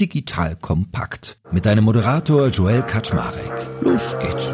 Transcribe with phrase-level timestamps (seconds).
[0.00, 3.66] Digital Kompakt mit deinem Moderator Joel Kaczmarek.
[3.80, 4.52] Los geht's.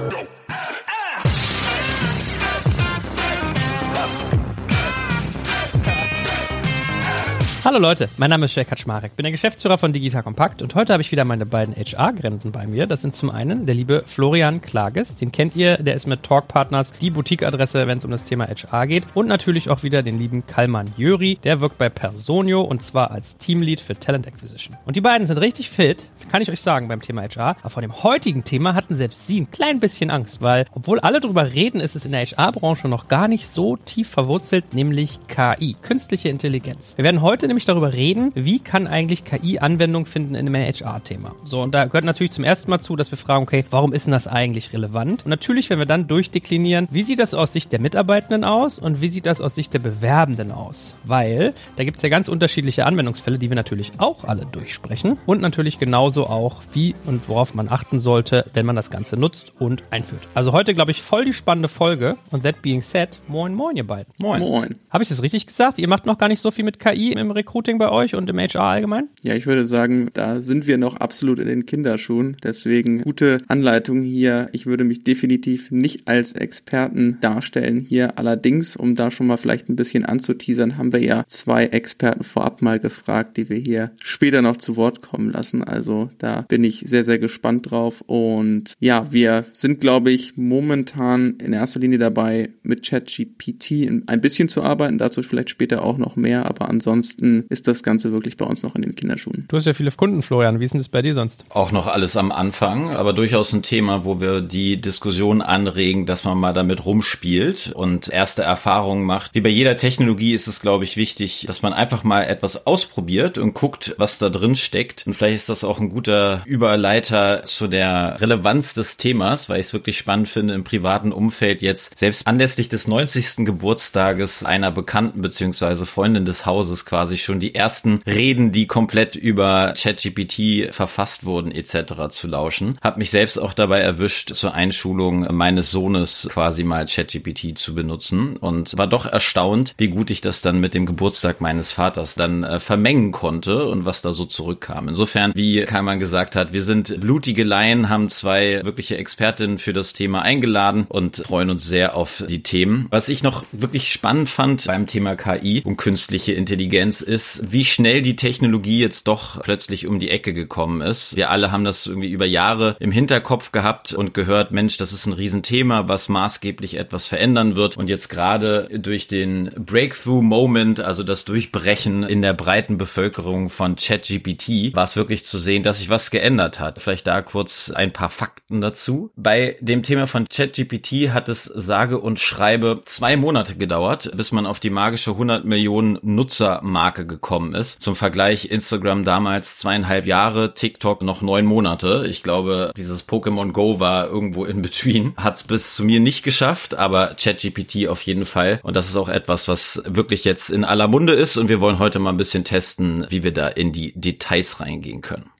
[7.74, 10.92] Hallo Leute, mein Name ist Jörg Kaczmarek, bin der Geschäftsführer von Digital Kompakt und heute
[10.92, 12.86] habe ich wieder meine beiden HR-Gränden bei mir.
[12.86, 16.46] Das sind zum einen der liebe Florian Klages, den kennt ihr, der ist mit Talk
[16.46, 19.02] Partners die Boutique-Adresse, wenn es um das Thema HR geht.
[19.14, 23.38] Und natürlich auch wieder den lieben Kalman Jöri, der wirkt bei Personio und zwar als
[23.38, 24.76] Teamlead für Talent Acquisition.
[24.86, 27.56] Und die beiden sind richtig fit, kann ich euch sagen, beim Thema HR.
[27.58, 31.18] Aber vor dem heutigen Thema hatten selbst sie ein klein bisschen Angst, weil obwohl alle
[31.18, 35.74] drüber reden, ist es in der HR-Branche noch gar nicht so tief verwurzelt, nämlich KI,
[35.82, 36.96] künstliche Intelligenz.
[36.96, 41.34] Wir werden heute nämlich darüber reden, wie kann eigentlich KI Anwendung finden in einem HR-Thema.
[41.44, 44.06] So, und da gehört natürlich zum ersten Mal zu, dass wir fragen, okay, warum ist
[44.06, 45.24] denn das eigentlich relevant?
[45.24, 49.00] Und natürlich, wenn wir dann durchdeklinieren, wie sieht das aus Sicht der Mitarbeitenden aus und
[49.00, 50.94] wie sieht das aus Sicht der Bewerbenden aus?
[51.04, 55.40] Weil da gibt es ja ganz unterschiedliche Anwendungsfälle, die wir natürlich auch alle durchsprechen und
[55.40, 59.82] natürlich genauso auch, wie und worauf man achten sollte, wenn man das Ganze nutzt und
[59.90, 60.22] einführt.
[60.34, 62.16] Also heute, glaube ich, voll die spannende Folge.
[62.30, 64.12] Und that being said, moin, moin, ihr beiden.
[64.20, 64.40] Moin.
[64.40, 64.74] Moin.
[64.90, 65.78] Habe ich das richtig gesagt?
[65.78, 68.38] Ihr macht noch gar nicht so viel mit KI im Recruiting bei euch und im
[68.38, 69.08] HR allgemein?
[69.22, 72.38] Ja, ich würde sagen, da sind wir noch absolut in den Kinderschuhen.
[72.42, 74.48] Deswegen gute Anleitung hier.
[74.52, 78.18] Ich würde mich definitiv nicht als Experten darstellen hier.
[78.18, 82.62] Allerdings, um da schon mal vielleicht ein bisschen anzuteasern, haben wir ja zwei Experten vorab
[82.62, 85.62] mal gefragt, die wir hier später noch zu Wort kommen lassen.
[85.62, 88.00] Also da bin ich sehr, sehr gespannt drauf.
[88.06, 94.48] Und ja, wir sind, glaube ich, momentan in erster Linie dabei, mit ChatGPT ein bisschen
[94.48, 94.96] zu arbeiten.
[94.96, 96.46] Dazu vielleicht später auch noch mehr.
[96.46, 99.44] Aber ansonsten ist das Ganze wirklich bei uns noch in den Kinderschuhen.
[99.48, 100.60] Du hast ja viele Kunden, Florian.
[100.60, 101.44] Wie ist denn das bei dir sonst?
[101.48, 106.24] Auch noch alles am Anfang, aber durchaus ein Thema, wo wir die Diskussion anregen, dass
[106.24, 109.34] man mal damit rumspielt und erste Erfahrungen macht.
[109.34, 113.38] Wie bei jeder Technologie ist es, glaube ich, wichtig, dass man einfach mal etwas ausprobiert
[113.38, 115.06] und guckt, was da drin steckt.
[115.06, 119.66] Und vielleicht ist das auch ein guter Überleiter zu der Relevanz des Themas, weil ich
[119.66, 123.44] es wirklich spannend finde, im privaten Umfeld jetzt selbst anlässlich des 90.
[123.44, 129.74] Geburtstages einer Bekannten beziehungsweise Freundin des Hauses quasi schon die ersten Reden, die komplett über
[129.76, 132.10] ChatGPT verfasst wurden etc.
[132.10, 132.78] zu lauschen.
[132.82, 138.36] Hab mich selbst auch dabei erwischt, zur Einschulung meines Sohnes quasi mal ChatGPT zu benutzen
[138.36, 142.44] und war doch erstaunt, wie gut ich das dann mit dem Geburtstag meines Vaters dann
[142.44, 144.88] äh, vermengen konnte und was da so zurückkam.
[144.88, 149.92] Insofern, wie Kaiman gesagt hat, wir sind blutige Laien, haben zwei wirkliche Expertinnen für das
[149.92, 152.86] Thema eingeladen und freuen uns sehr auf die Themen.
[152.90, 157.13] Was ich noch wirklich spannend fand beim Thema KI und künstliche Intelligenz ist,
[157.44, 161.16] wie schnell die Technologie jetzt doch plötzlich um die Ecke gekommen ist.
[161.16, 165.06] Wir alle haben das irgendwie über Jahre im Hinterkopf gehabt und gehört, Mensch, das ist
[165.06, 167.76] ein Riesenthema, was maßgeblich etwas verändern wird.
[167.76, 174.74] Und jetzt gerade durch den Breakthrough-Moment, also das Durchbrechen in der breiten Bevölkerung von ChatGPT,
[174.74, 176.80] war es wirklich zu sehen, dass sich was geändert hat.
[176.80, 179.10] Vielleicht da kurz ein paar Fakten dazu.
[179.16, 184.46] Bei dem Thema von ChatGPT hat es sage und schreibe zwei Monate gedauert, bis man
[184.46, 187.82] auf die magische 100 Millionen Nutzer-Marke gekommen ist.
[187.82, 192.04] Zum Vergleich Instagram damals zweieinhalb Jahre, TikTok noch neun Monate.
[192.08, 195.14] Ich glaube, dieses Pokémon Go war irgendwo in between.
[195.16, 198.60] Hat es bis zu mir nicht geschafft, aber ChatGPT auf jeden Fall.
[198.62, 201.36] Und das ist auch etwas, was wirklich jetzt in aller Munde ist.
[201.36, 205.00] Und wir wollen heute mal ein bisschen testen, wie wir da in die Details reingehen
[205.00, 205.30] können.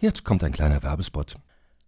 [0.00, 1.34] Jetzt kommt ein kleiner Werbespot.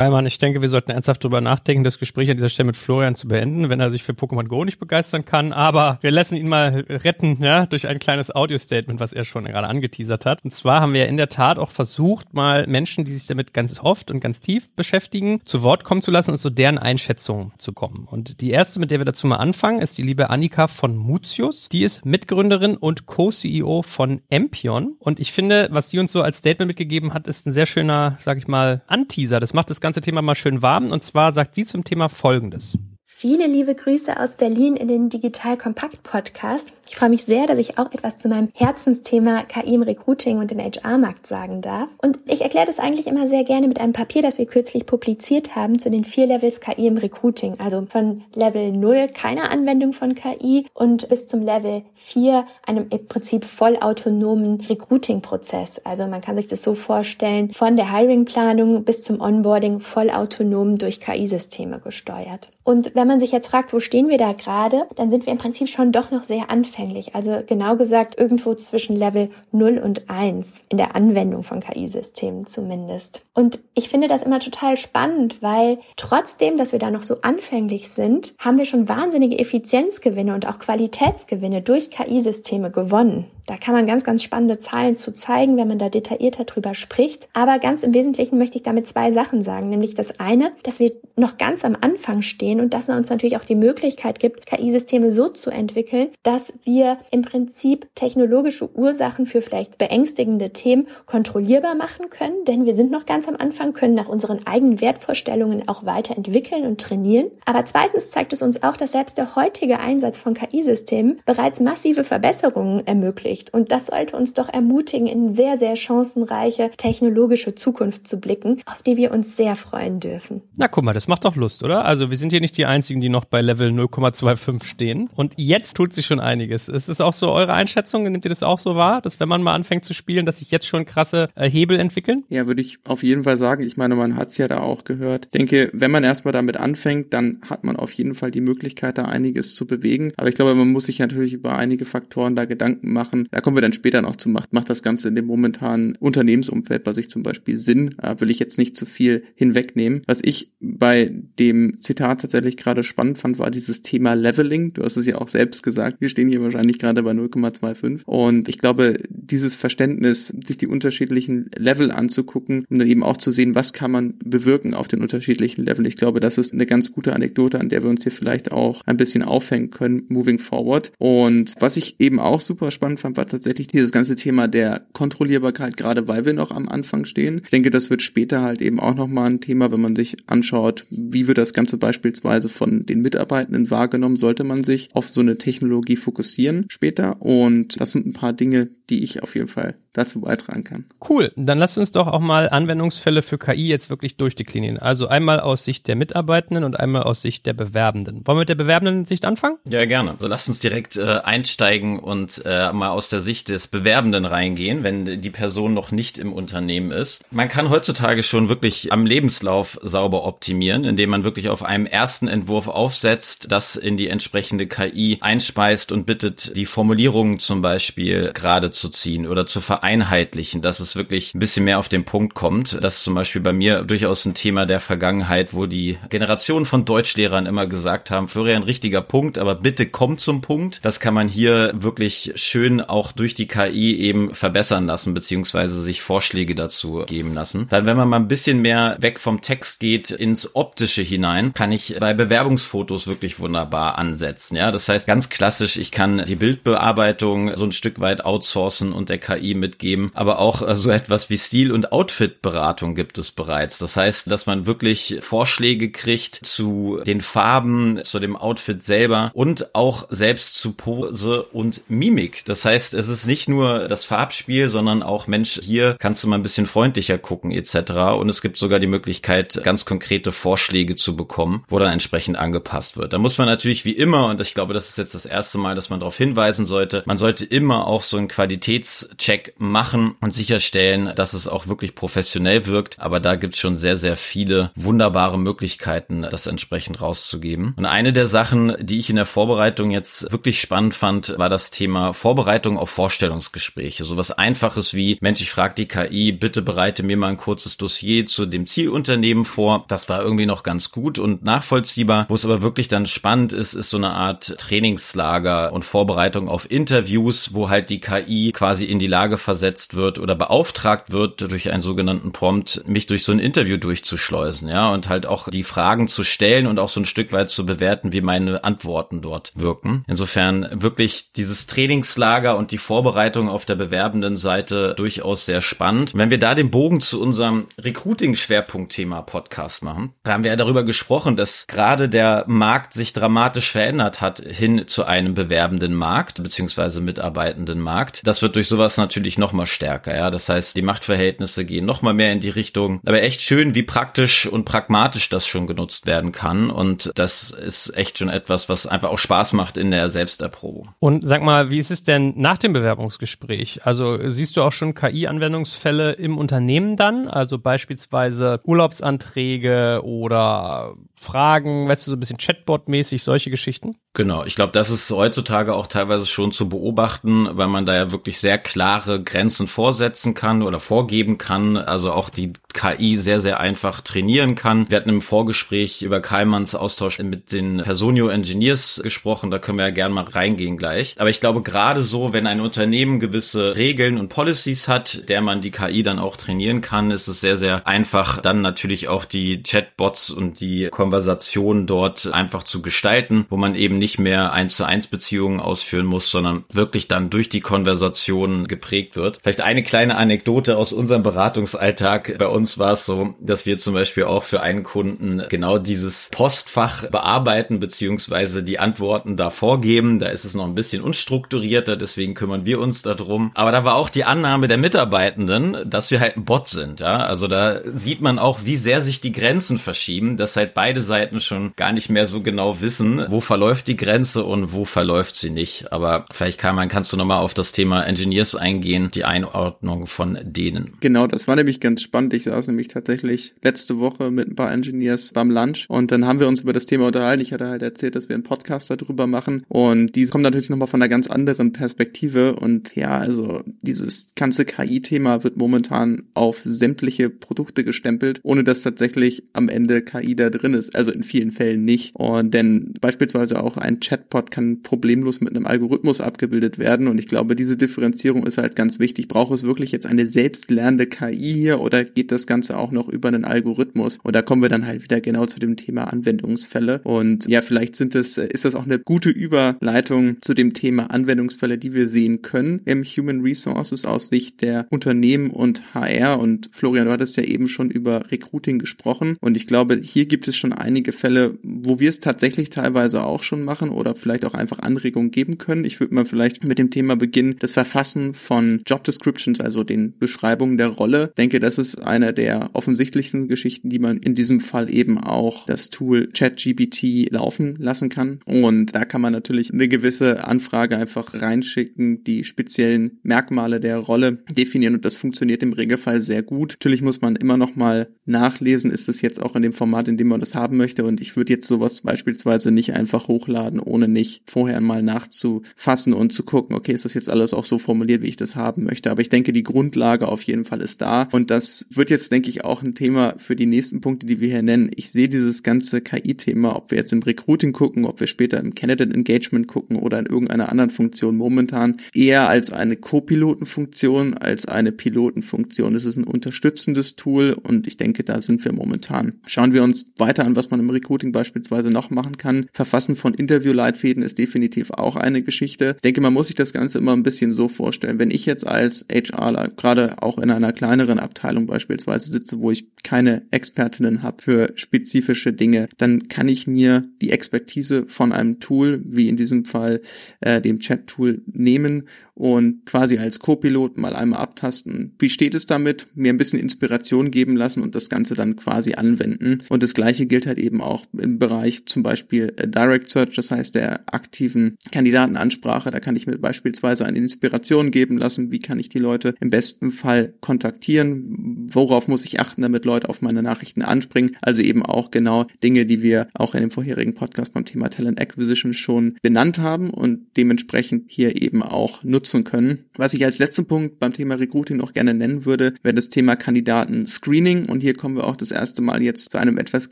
[0.00, 3.16] Reimann, ich denke, wir sollten ernsthaft drüber nachdenken, das Gespräch an dieser Stelle mit Florian
[3.16, 5.52] zu beenden, wenn er sich für Pokémon Go nicht begeistern kann.
[5.52, 9.66] Aber wir lassen ihn mal retten, ja, durch ein kleines Audio-Statement, was er schon gerade
[9.66, 10.44] angeteasert hat.
[10.44, 13.80] Und zwar haben wir in der Tat auch versucht, mal Menschen, die sich damit ganz
[13.80, 17.72] oft und ganz tief beschäftigen, zu Wort kommen zu lassen und zu deren Einschätzungen zu
[17.72, 18.06] kommen.
[18.08, 21.68] Und die erste, mit der wir dazu mal anfangen, ist die liebe Annika von Mutius.
[21.70, 24.94] Die ist Mitgründerin und Co-CEO von Empion.
[25.00, 28.16] Und ich finde, was sie uns so als Statement mitgegeben hat, ist ein sehr schöner,
[28.20, 29.40] sag ich mal, Anteaser.
[29.40, 30.90] Das macht das ganze Thema mal schön warm.
[30.90, 32.78] Und zwar sagt sie zum Thema Folgendes.
[33.20, 36.72] Viele liebe Grüße aus Berlin in den Digital Kompakt Podcast.
[36.86, 40.52] Ich freue mich sehr, dass ich auch etwas zu meinem Herzensthema KI im Recruiting und
[40.52, 41.88] im HR-Markt sagen darf.
[42.00, 45.56] Und ich erkläre das eigentlich immer sehr gerne mit einem Papier, das wir kürzlich publiziert
[45.56, 47.58] haben zu den vier Levels KI im Recruiting.
[47.58, 53.06] Also von Level 0 keine Anwendung von KI und bis zum Level 4 einem im
[53.08, 55.80] Prinzip vollautonomen Recruiting-Prozess.
[55.84, 61.00] Also man kann sich das so vorstellen, von der Hiring-Planung bis zum Onboarding vollautonom durch
[61.00, 62.50] KI-Systeme gesteuert.
[62.62, 65.38] Und wenn man sich jetzt fragt, wo stehen wir da gerade, dann sind wir im
[65.38, 67.14] Prinzip schon doch noch sehr anfänglich.
[67.14, 73.22] Also genau gesagt irgendwo zwischen Level 0 und 1 in der Anwendung von KI-Systemen zumindest.
[73.34, 77.88] Und ich finde das immer total spannend, weil trotzdem, dass wir da noch so anfänglich
[77.88, 83.26] sind, haben wir schon wahnsinnige Effizienzgewinne und auch Qualitätsgewinne durch KI-Systeme gewonnen.
[83.48, 87.30] Da kann man ganz, ganz spannende Zahlen zu zeigen, wenn man da detaillierter drüber spricht.
[87.32, 89.70] Aber ganz im Wesentlichen möchte ich damit zwei Sachen sagen.
[89.70, 93.38] Nämlich das eine, dass wir noch ganz am Anfang stehen und dass man uns natürlich
[93.38, 99.40] auch die Möglichkeit gibt, KI-Systeme so zu entwickeln, dass wir im Prinzip technologische Ursachen für
[99.40, 102.44] vielleicht beängstigende Themen kontrollierbar machen können.
[102.44, 106.82] Denn wir sind noch ganz am Anfang, können nach unseren eigenen Wertvorstellungen auch weiterentwickeln und
[106.82, 107.30] trainieren.
[107.46, 112.04] Aber zweitens zeigt es uns auch, dass selbst der heutige Einsatz von KI-Systemen bereits massive
[112.04, 113.54] Verbesserungen ermöglicht ermöglicht.
[113.54, 118.82] Und das sollte uns doch ermutigen, in sehr, sehr chancenreiche technologische Zukunft zu blicken, auf
[118.82, 120.42] die wir uns sehr freuen dürfen.
[120.56, 121.84] Na guck mal, das macht doch Lust, oder?
[121.84, 125.10] Also wir sind hier nicht die Einzigen, die noch bei Level 0,25 stehen.
[125.14, 126.68] Und jetzt tut sich schon einiges.
[126.68, 128.02] Ist es auch so eure Einschätzung?
[128.04, 130.50] Nehmt ihr das auch so wahr, dass wenn man mal anfängt zu spielen, dass sich
[130.50, 132.24] jetzt schon krasse äh, Hebel entwickeln?
[132.28, 133.64] Ja, würde ich auf jeden Fall sagen.
[133.64, 135.26] Ich meine, man hat es ja da auch gehört.
[135.26, 138.98] Ich denke, wenn man erstmal damit anfängt, dann hat man auf jeden Fall die Möglichkeit,
[138.98, 140.12] da einiges zu bewegen.
[140.16, 143.56] Aber ich glaube, man muss sich natürlich über einige Faktoren da Gedanken machen, da kommen
[143.56, 144.28] wir dann später noch zu.
[144.28, 147.94] Macht, macht das Ganze in dem momentanen Unternehmensumfeld bei sich zum Beispiel Sinn?
[148.00, 150.02] Äh, will ich jetzt nicht zu viel hinwegnehmen.
[150.06, 154.72] Was ich bei dem Zitat tatsächlich gerade spannend fand, war dieses Thema Leveling.
[154.72, 156.00] Du hast es ja auch selbst gesagt.
[156.00, 158.04] Wir stehen hier wahrscheinlich gerade bei 0,25.
[158.04, 163.30] Und ich glaube, dieses Verständnis, sich die unterschiedlichen Level anzugucken, um dann eben auch zu
[163.30, 165.84] sehen, was kann man bewirken auf den unterschiedlichen Leveln.
[165.84, 168.82] Ich glaube, das ist eine ganz gute Anekdote, an der wir uns hier vielleicht auch
[168.86, 170.92] ein bisschen aufhängen können, moving forward.
[170.98, 175.76] Und was ich eben auch super spannend fand, war tatsächlich dieses ganze Thema der Kontrollierbarkeit,
[175.76, 177.40] gerade weil wir noch am Anfang stehen.
[177.44, 180.86] Ich denke, das wird später halt eben auch nochmal ein Thema, wenn man sich anschaut,
[180.88, 185.36] wie wird das Ganze beispielsweise von den Mitarbeitenden wahrgenommen, sollte man sich auf so eine
[185.36, 187.20] Technologie fokussieren später.
[187.20, 190.84] Und das sind ein paar Dinge, die ich auf jeden Fall dazu beitragen kann.
[191.06, 194.78] Cool, dann lasst uns doch auch mal Anwendungsfälle für KI jetzt wirklich durchdeklinieren.
[194.78, 198.22] Also einmal aus Sicht der Mitarbeitenden und einmal aus Sicht der Bewerbenden.
[198.26, 199.58] Wollen wir mit der bewerbenden Sicht anfangen?
[199.68, 200.12] Ja, gerne.
[200.12, 204.84] Also lasst uns direkt äh, einsteigen und äh, mal aus der Sicht des Bewerbenden reingehen,
[204.84, 207.24] wenn die Person noch nicht im Unternehmen ist.
[207.30, 212.28] Man kann heutzutage schon wirklich am Lebenslauf sauber optimieren, indem man wirklich auf einem ersten
[212.28, 218.70] Entwurf aufsetzt, das in die entsprechende KI einspeist und bittet, die Formulierungen zum Beispiel gerade
[218.78, 222.78] zu ziehen oder zu vereinheitlichen, dass es wirklich ein bisschen mehr auf den Punkt kommt.
[222.82, 226.84] Das ist zum Beispiel bei mir durchaus ein Thema der Vergangenheit, wo die Generation von
[226.84, 230.80] Deutschlehrern immer gesagt haben, Florian, richtiger Punkt, aber bitte komm zum Punkt.
[230.82, 236.00] Das kann man hier wirklich schön auch durch die KI eben verbessern lassen, beziehungsweise sich
[236.00, 237.66] Vorschläge dazu geben lassen.
[237.68, 241.72] Dann, wenn man mal ein bisschen mehr weg vom Text geht ins Optische hinein, kann
[241.72, 244.56] ich bei Bewerbungsfotos wirklich wunderbar ansetzen.
[244.56, 249.08] Ja, das heißt ganz klassisch, ich kann die Bildbearbeitung so ein Stück weit outsourcen und
[249.08, 250.10] der KI mit mitgeben.
[250.14, 253.78] Aber auch äh, so etwas wie Stil- und Outfit-Beratung gibt es bereits.
[253.78, 259.74] Das heißt, dass man wirklich Vorschläge kriegt zu den Farben, zu dem Outfit selber und
[259.74, 262.44] auch selbst zu Pose und Mimik.
[262.46, 266.36] Das heißt, es ist nicht nur das Farbspiel, sondern auch Mensch, hier kannst du mal
[266.36, 267.92] ein bisschen freundlicher gucken etc.
[268.18, 272.96] Und es gibt sogar die Möglichkeit, ganz konkrete Vorschläge zu bekommen, wo dann entsprechend angepasst
[272.96, 273.12] wird.
[273.12, 275.74] Da muss man natürlich wie immer, und ich glaube, das ist jetzt das erste Mal,
[275.74, 280.34] dass man darauf hinweisen sollte, man sollte immer auch so einen Qualitäts Qualitätscheck machen und
[280.34, 282.98] sicherstellen, dass es auch wirklich professionell wirkt.
[282.98, 287.74] Aber da gibt's schon sehr, sehr viele wunderbare Möglichkeiten, das entsprechend rauszugeben.
[287.76, 291.70] Und eine der Sachen, die ich in der Vorbereitung jetzt wirklich spannend fand, war das
[291.70, 294.04] Thema Vorbereitung auf Vorstellungsgespräche.
[294.04, 297.76] So was Einfaches wie, Mensch, ich frage die KI, bitte bereite mir mal ein kurzes
[297.76, 299.84] Dossier zu dem Zielunternehmen vor.
[299.88, 302.26] Das war irgendwie noch ganz gut und nachvollziehbar.
[302.28, 306.70] Wo es aber wirklich dann spannend ist, ist so eine Art Trainingslager und Vorbereitung auf
[306.70, 311.72] Interviews, wo halt die KI quasi in die Lage versetzt wird oder beauftragt wird durch
[311.72, 316.08] einen sogenannten Prompt, mich durch so ein Interview durchzuschleusen, ja, und halt auch die Fragen
[316.08, 320.04] zu stellen und auch so ein Stück weit zu bewerten, wie meine Antworten dort wirken.
[320.06, 326.12] Insofern wirklich dieses Trainingslager und die Vorbereitung auf der bewerbenden Seite durchaus sehr spannend.
[326.14, 330.84] Wenn wir da den Bogen zu unserem Recruiting-Schwerpunktthema Podcast machen, da haben wir ja darüber
[330.84, 337.00] gesprochen, dass gerade der Markt sich dramatisch verändert hat hin zu einem bewerbenden Markt beziehungsweise
[337.00, 338.26] mitarbeitenden Markt.
[338.28, 340.14] Das wird durch sowas natürlich noch mal stärker.
[340.14, 343.00] Ja, das heißt, die Machtverhältnisse gehen noch mal mehr in die Richtung.
[343.06, 346.68] Aber echt schön, wie praktisch und pragmatisch das schon genutzt werden kann.
[346.68, 350.90] Und das ist echt schon etwas, was einfach auch Spaß macht in der Selbsterprobung.
[350.98, 353.86] Und sag mal, wie ist es denn nach dem Bewerbungsgespräch?
[353.86, 357.28] Also siehst du auch schon KI-Anwendungsfälle im Unternehmen dann?
[357.28, 363.96] Also beispielsweise Urlaubsanträge oder Fragen, weißt du, so ein bisschen Chatbot-mäßig, solche Geschichten?
[364.14, 368.10] Genau, ich glaube, das ist heutzutage auch teilweise schon zu beobachten, weil man da ja
[368.10, 373.60] wirklich sehr klare Grenzen vorsetzen kann oder vorgeben kann, also auch die KI sehr, sehr
[373.60, 374.90] einfach trainieren kann.
[374.90, 379.84] Wir hatten im Vorgespräch über Kallmanns Austausch mit den Personio Engineers gesprochen, da können wir
[379.84, 381.14] ja gerne mal reingehen gleich.
[381.18, 385.60] Aber ich glaube, gerade so, wenn ein Unternehmen gewisse Regeln und Policies hat, der man
[385.60, 389.62] die KI dann auch trainieren kann, ist es sehr, sehr einfach, dann natürlich auch die
[389.62, 394.84] Chatbots und die Konversation dort einfach zu gestalten, wo man eben nicht mehr eins zu
[394.84, 399.38] eins Beziehungen ausführen muss, sondern wirklich dann durch die Konversation geprägt wird.
[399.42, 402.36] Vielleicht eine kleine Anekdote aus unserem Beratungsalltag.
[402.36, 406.28] Bei uns war es so, dass wir zum Beispiel auch für einen Kunden genau dieses
[406.30, 410.18] Postfach bearbeiten beziehungsweise die Antworten da vorgeben.
[410.18, 413.50] Da ist es noch ein bisschen unstrukturierter, deswegen kümmern wir uns darum.
[413.54, 417.00] Aber da war auch die Annahme der Mitarbeitenden, dass wir halt ein Bot sind.
[417.00, 417.20] Ja?
[417.20, 421.02] Also da sieht man auch, wie sehr sich die Grenzen verschieben, dass halt beide beide
[421.02, 425.36] Seiten schon gar nicht mehr so genau wissen, wo verläuft die Grenze und wo verläuft
[425.36, 425.92] sie nicht.
[425.92, 430.38] Aber vielleicht kann man, kannst du nochmal auf das Thema Engineers eingehen, die Einordnung von
[430.42, 430.94] denen.
[431.00, 432.34] Genau, das war nämlich ganz spannend.
[432.34, 436.40] Ich saß nämlich tatsächlich letzte Woche mit ein paar Engineers beim Lunch und dann haben
[436.40, 437.42] wir uns über das Thema unterhalten.
[437.42, 440.88] Ich hatte halt erzählt, dass wir einen Podcast darüber machen und die kommen natürlich nochmal
[440.88, 447.30] von einer ganz anderen Perspektive und ja, also dieses ganze KI-Thema wird momentan auf sämtliche
[447.30, 451.52] Produkte gestempelt, ohne dass tatsächlich am Ende KI da drin ist ist, also in vielen
[451.52, 452.14] Fällen nicht.
[452.14, 457.08] Und denn beispielsweise auch ein Chatbot kann problemlos mit einem Algorithmus abgebildet werden.
[457.08, 459.28] Und ich glaube, diese Differenzierung ist halt ganz wichtig.
[459.28, 463.28] Braucht es wirklich jetzt eine selbstlernende KI hier oder geht das Ganze auch noch über
[463.28, 464.18] einen Algorithmus?
[464.22, 467.00] Und da kommen wir dann halt wieder genau zu dem Thema Anwendungsfälle.
[467.04, 471.78] Und ja, vielleicht sind es, ist das auch eine gute Überleitung zu dem Thema Anwendungsfälle,
[471.78, 476.38] die wir sehen können im Human Resources aus Sicht der Unternehmen und HR.
[476.38, 479.36] Und Florian, du hattest ja eben schon über Recruiting gesprochen.
[479.40, 483.42] Und ich glaube, hier gibt es schon einige Fälle, wo wir es tatsächlich teilweise auch
[483.42, 485.84] schon machen oder vielleicht auch einfach Anregungen geben können.
[485.84, 490.14] Ich würde mal vielleicht mit dem Thema beginnen, das Verfassen von Job Descriptions, also den
[490.18, 491.28] Beschreibungen der Rolle.
[491.30, 495.66] Ich denke, das ist eine der offensichtlichsten Geschichten, die man in diesem Fall eben auch
[495.66, 498.40] das Tool ChatGPT laufen lassen kann.
[498.44, 504.44] Und da kann man natürlich eine gewisse Anfrage einfach reinschicken, die speziellen Merkmale der Rolle
[504.50, 506.72] definieren und das funktioniert im Regelfall sehr gut.
[506.72, 510.16] Natürlich muss man immer noch mal nachlesen, ist es jetzt auch in dem Format, in
[510.16, 511.04] dem man das haben möchte.
[511.04, 516.32] Und ich würde jetzt sowas beispielsweise nicht einfach hochladen, ohne nicht vorher mal nachzufassen und
[516.32, 519.10] zu gucken, okay, ist das jetzt alles auch so formuliert, wie ich das haben möchte.
[519.10, 521.28] Aber ich denke, die Grundlage auf jeden Fall ist da.
[521.32, 524.48] Und das wird jetzt, denke ich, auch ein Thema für die nächsten Punkte, die wir
[524.48, 524.90] hier nennen.
[524.94, 528.74] Ich sehe dieses ganze KI-Thema, ob wir jetzt im Recruiting gucken, ob wir später im
[528.74, 534.92] Candidate Engagement gucken oder in irgendeiner anderen Funktion momentan, eher als eine Co-Pilotenfunktion, als eine
[534.92, 535.94] Pilotenfunktion.
[535.94, 539.34] Es ist ein unterstützendes Tool und ich denke, da sind wir momentan.
[539.46, 542.66] Schauen wir uns weiter an, was man im Recruiting beispielsweise noch machen kann.
[542.72, 545.94] Verfassen von Interviewleitfäden ist definitiv auch eine Geschichte.
[545.96, 548.18] Ich denke, man muss sich das Ganze immer ein bisschen so vorstellen.
[548.18, 552.88] Wenn ich jetzt als HRler gerade auch in einer kleineren Abteilung beispielsweise sitze, wo ich
[553.04, 559.00] keine Expertinnen habe für spezifische Dinge, dann kann ich mir die Expertise von einem Tool,
[559.04, 560.02] wie in diesem Fall
[560.40, 565.14] äh, dem Chat-Tool, nehmen und quasi als Co-Pilot mal einmal abtasten.
[565.18, 566.06] Wie steht es damit?
[566.14, 569.58] Mir ein bisschen Inspiration geben lassen und das Ganze dann quasi anwenden.
[569.68, 573.34] Und das gleiche gilt gilt halt eben auch im Bereich zum Beispiel äh, Direct Search,
[573.34, 575.90] das heißt der aktiven Kandidatenansprache.
[575.90, 579.50] Da kann ich mir beispielsweise eine Inspiration geben lassen, wie kann ich die Leute im
[579.50, 584.36] besten Fall kontaktieren, worauf muss ich achten, damit Leute auf meine Nachrichten anspringen.
[584.40, 588.20] Also eben auch genau Dinge, die wir auch in dem vorherigen Podcast beim Thema Talent
[588.20, 592.84] Acquisition schon benannt haben und dementsprechend hier eben auch nutzen können.
[592.96, 596.36] Was ich als letzten Punkt beim Thema Recruiting noch gerne nennen würde, wäre das Thema
[596.36, 597.66] Kandidaten-Screening.
[597.66, 599.90] Und hier kommen wir auch das erste Mal jetzt zu einem etwas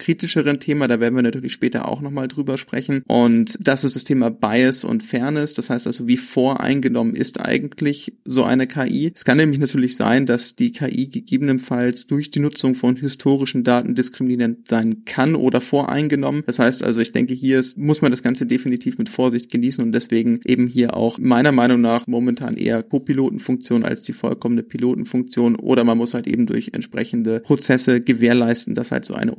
[0.36, 0.88] kritischeren Thema.
[0.88, 3.02] Da werden wir natürlich später auch nochmal drüber sprechen.
[3.06, 5.54] Und das ist das Thema Bias und Fairness.
[5.54, 9.12] Das heißt also, wie voreingenommen ist eigentlich so eine KI?
[9.14, 13.94] Es kann nämlich natürlich sein, dass die KI gegebenenfalls durch die Nutzung von historischen Daten
[13.94, 16.42] diskriminierend sein kann oder voreingenommen.
[16.46, 19.82] Das heißt also, ich denke, hier ist, muss man das Ganze definitiv mit Vorsicht genießen
[19.82, 25.56] und deswegen eben hier auch meiner Meinung nach momentan eher Co-Pilotenfunktion als die vollkommene Pilotenfunktion
[25.56, 29.34] oder man muss halt eben durch entsprechende Prozesse gewährleisten, dass halt so eine